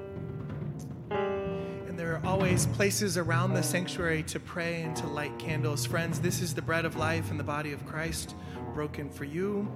And 1.13 1.97
there 1.97 2.13
are 2.13 2.27
always 2.27 2.67
places 2.67 3.17
around 3.17 3.55
the 3.55 3.63
sanctuary 3.63 4.25
to 4.25 4.41
pray 4.41 4.83
and 4.83 4.97
to 4.97 5.07
light 5.07 5.39
candles. 5.39 5.87
Friends, 5.87 6.19
this 6.19 6.43
is 6.43 6.55
the 6.55 6.63
bread 6.63 6.85
of 6.85 6.97
life 6.97 7.31
and 7.31 7.39
the 7.39 7.45
body 7.45 7.71
of 7.71 7.87
Christ 7.87 8.35
broken 8.77 9.09
for 9.09 9.25
you, 9.25 9.67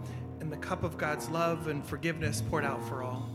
and 0.41 0.53
the 0.53 0.57
cup 0.59 0.85
of 0.85 0.99
God's 0.99 1.31
love 1.31 1.69
and 1.69 1.83
forgiveness 1.83 2.43
poured 2.51 2.67
out 2.67 2.87
for 2.87 3.03
all. 3.03 3.31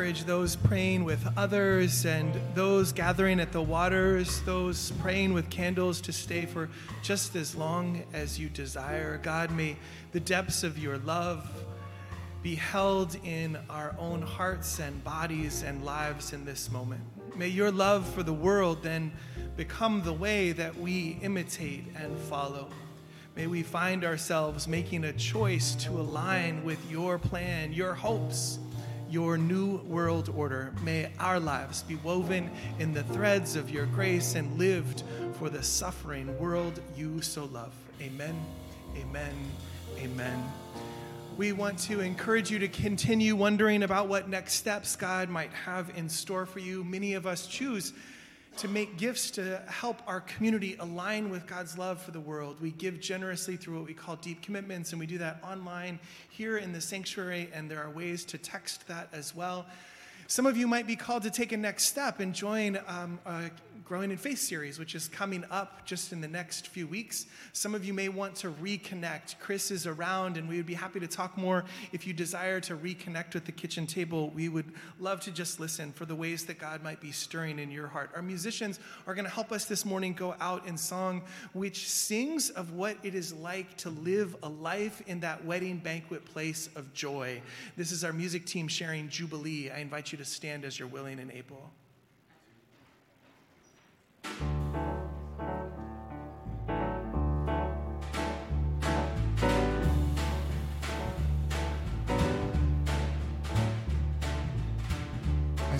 Encourage 0.00 0.24
those 0.24 0.56
praying 0.56 1.04
with 1.04 1.22
others 1.36 2.06
and 2.06 2.32
those 2.54 2.90
gathering 2.90 3.38
at 3.38 3.52
the 3.52 3.60
waters, 3.60 4.40
those 4.46 4.92
praying 4.92 5.34
with 5.34 5.50
candles 5.50 6.00
to 6.00 6.10
stay 6.10 6.46
for 6.46 6.70
just 7.02 7.36
as 7.36 7.54
long 7.54 8.02
as 8.14 8.38
you 8.38 8.48
desire. 8.48 9.20
God, 9.22 9.50
may 9.50 9.76
the 10.12 10.20
depths 10.20 10.64
of 10.64 10.78
your 10.78 10.96
love 11.00 11.46
be 12.42 12.54
held 12.54 13.14
in 13.26 13.58
our 13.68 13.94
own 13.98 14.22
hearts 14.22 14.78
and 14.80 15.04
bodies 15.04 15.64
and 15.64 15.84
lives 15.84 16.32
in 16.32 16.46
this 16.46 16.70
moment. 16.70 17.02
May 17.36 17.48
your 17.48 17.70
love 17.70 18.08
for 18.14 18.22
the 18.22 18.32
world 18.32 18.82
then 18.82 19.12
become 19.58 20.00
the 20.00 20.14
way 20.14 20.52
that 20.52 20.74
we 20.78 21.18
imitate 21.20 21.84
and 21.94 22.18
follow. 22.20 22.70
May 23.36 23.48
we 23.48 23.62
find 23.62 24.02
ourselves 24.06 24.66
making 24.66 25.04
a 25.04 25.12
choice 25.12 25.74
to 25.74 25.90
align 25.90 26.64
with 26.64 26.90
your 26.90 27.18
plan, 27.18 27.74
your 27.74 27.92
hopes, 27.92 28.58
your 29.10 29.36
new 29.36 29.78
world 29.78 30.32
order. 30.36 30.72
May 30.82 31.10
our 31.18 31.40
lives 31.40 31.82
be 31.82 31.96
woven 31.96 32.50
in 32.78 32.94
the 32.94 33.02
threads 33.04 33.56
of 33.56 33.70
your 33.70 33.86
grace 33.86 34.36
and 34.36 34.58
lived 34.58 35.02
for 35.38 35.50
the 35.50 35.62
suffering 35.62 36.38
world 36.38 36.80
you 36.96 37.20
so 37.20 37.46
love. 37.46 37.74
Amen, 38.00 38.36
amen, 38.96 39.34
amen. 39.98 40.44
We 41.36 41.52
want 41.52 41.78
to 41.80 42.00
encourage 42.00 42.50
you 42.50 42.58
to 42.60 42.68
continue 42.68 43.34
wondering 43.34 43.82
about 43.82 44.08
what 44.08 44.28
next 44.28 44.54
steps 44.54 44.94
God 44.94 45.28
might 45.28 45.52
have 45.52 45.90
in 45.96 46.08
store 46.08 46.46
for 46.46 46.58
you. 46.58 46.84
Many 46.84 47.14
of 47.14 47.26
us 47.26 47.46
choose 47.46 47.92
to 48.56 48.68
make 48.68 48.98
gifts 48.98 49.30
to 49.32 49.62
help 49.68 50.02
our 50.06 50.20
community 50.20 50.76
align 50.80 51.30
with 51.30 51.46
God's 51.46 51.78
love 51.78 52.00
for 52.02 52.10
the 52.10 52.20
world. 52.20 52.60
We 52.60 52.72
give 52.72 53.00
generously 53.00 53.56
through 53.56 53.78
what 53.78 53.86
we 53.86 53.94
call 53.94 54.16
deep 54.16 54.42
commitments, 54.42 54.92
and 54.92 55.00
we 55.00 55.06
do 55.06 55.18
that 55.18 55.42
online 55.42 55.98
here 56.28 56.58
in 56.58 56.72
the 56.72 56.80
sanctuary, 56.80 57.48
and 57.54 57.70
there 57.70 57.82
are 57.82 57.90
ways 57.90 58.24
to 58.26 58.38
text 58.38 58.86
that 58.88 59.08
as 59.12 59.34
well. 59.34 59.66
Some 60.26 60.46
of 60.46 60.56
you 60.56 60.68
might 60.68 60.86
be 60.86 60.94
called 60.94 61.24
to 61.24 61.30
take 61.30 61.50
a 61.52 61.56
next 61.56 61.84
step 61.84 62.20
and 62.20 62.32
join 62.32 62.78
um, 62.86 63.18
a 63.26 63.50
Growing 63.90 64.12
in 64.12 64.18
Faith 64.18 64.38
series, 64.38 64.78
which 64.78 64.94
is 64.94 65.08
coming 65.08 65.44
up 65.50 65.84
just 65.84 66.12
in 66.12 66.20
the 66.20 66.28
next 66.28 66.68
few 66.68 66.86
weeks. 66.86 67.26
Some 67.52 67.74
of 67.74 67.84
you 67.84 67.92
may 67.92 68.08
want 68.08 68.36
to 68.36 68.52
reconnect. 68.52 69.40
Chris 69.40 69.72
is 69.72 69.84
around, 69.84 70.36
and 70.36 70.48
we 70.48 70.58
would 70.58 70.66
be 70.66 70.74
happy 70.74 71.00
to 71.00 71.08
talk 71.08 71.36
more 71.36 71.64
if 71.90 72.06
you 72.06 72.12
desire 72.12 72.60
to 72.60 72.76
reconnect 72.76 73.34
with 73.34 73.46
the 73.46 73.50
kitchen 73.50 73.88
table. 73.88 74.30
We 74.30 74.48
would 74.48 74.72
love 75.00 75.18
to 75.22 75.32
just 75.32 75.58
listen 75.58 75.90
for 75.90 76.04
the 76.04 76.14
ways 76.14 76.44
that 76.44 76.60
God 76.60 76.84
might 76.84 77.00
be 77.00 77.10
stirring 77.10 77.58
in 77.58 77.72
your 77.72 77.88
heart. 77.88 78.12
Our 78.14 78.22
musicians 78.22 78.78
are 79.08 79.14
going 79.16 79.24
to 79.24 79.30
help 79.30 79.50
us 79.50 79.64
this 79.64 79.84
morning 79.84 80.12
go 80.12 80.36
out 80.40 80.68
in 80.68 80.76
song, 80.76 81.22
which 81.52 81.90
sings 81.90 82.50
of 82.50 82.74
what 82.74 82.96
it 83.02 83.16
is 83.16 83.32
like 83.32 83.76
to 83.78 83.90
live 83.90 84.36
a 84.44 84.48
life 84.48 85.02
in 85.08 85.18
that 85.18 85.44
wedding 85.44 85.78
banquet 85.78 86.24
place 86.24 86.70
of 86.76 86.94
joy. 86.94 87.42
This 87.76 87.90
is 87.90 88.04
our 88.04 88.12
music 88.12 88.46
team 88.46 88.68
sharing 88.68 89.08
Jubilee. 89.08 89.68
I 89.68 89.78
invite 89.80 90.12
you 90.12 90.18
to 90.18 90.24
stand 90.24 90.64
as 90.64 90.78
you're 90.78 90.86
willing 90.86 91.18
and 91.18 91.32
able. 91.32 91.72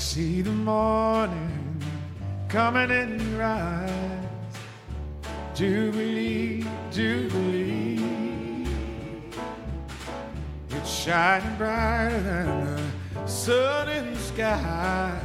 See 0.01 0.41
the 0.41 0.51
morning 0.51 1.79
coming 2.49 2.91
in 2.91 3.21
your 3.33 3.43
eyes. 3.43 3.91
Jubilee, 5.55 6.65
Jubilee. 6.91 8.67
It's 10.71 10.89
shining 10.89 11.55
brighter 11.59 12.19
than 12.23 12.77
the 13.15 13.27
sun 13.27 13.91
in 13.91 14.15
the 14.15 14.19
sky. 14.19 15.21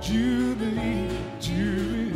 Jubilee, 0.00 1.10
Jubilee. 1.40 2.09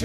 It's 0.00 0.04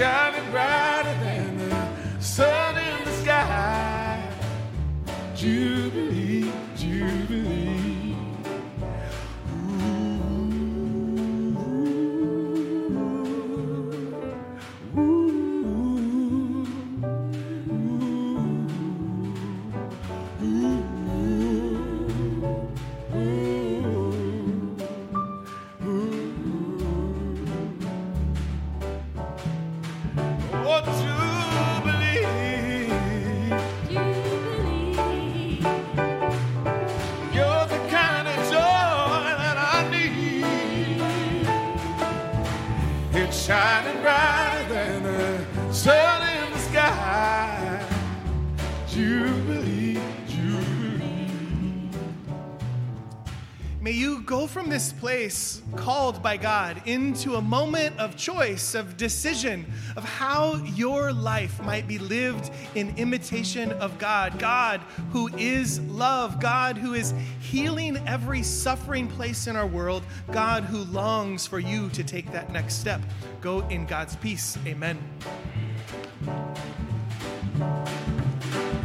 go 54.34 54.48
from 54.48 54.68
this 54.68 54.92
place 54.92 55.62
called 55.76 56.20
by 56.20 56.36
God 56.36 56.82
into 56.86 57.36
a 57.36 57.40
moment 57.40 57.96
of 58.00 58.16
choice, 58.16 58.74
of 58.74 58.96
decision, 58.96 59.64
of 59.94 60.02
how 60.02 60.56
your 60.74 61.12
life 61.12 61.62
might 61.62 61.86
be 61.86 61.98
lived 61.98 62.50
in 62.74 62.92
imitation 62.96 63.70
of 63.74 63.96
God. 63.96 64.36
God 64.40 64.80
who 65.12 65.28
is 65.36 65.78
love, 65.82 66.40
God 66.40 66.76
who 66.76 66.94
is 66.94 67.14
healing 67.38 67.96
every 68.08 68.42
suffering 68.42 69.06
place 69.06 69.46
in 69.46 69.54
our 69.54 69.68
world, 69.68 70.02
God 70.32 70.64
who 70.64 70.78
longs 70.78 71.46
for 71.46 71.60
you 71.60 71.88
to 71.90 72.02
take 72.02 72.32
that 72.32 72.50
next 72.50 72.80
step. 72.80 73.02
Go 73.40 73.60
in 73.68 73.86
God's 73.86 74.16
peace. 74.16 74.58
Amen. 74.66 74.98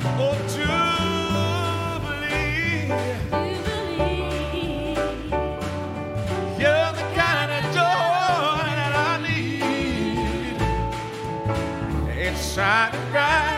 Oh, 0.03 0.37
Jubilee. 0.47 0.89
Shining 12.59 13.11
brighter 13.13 13.48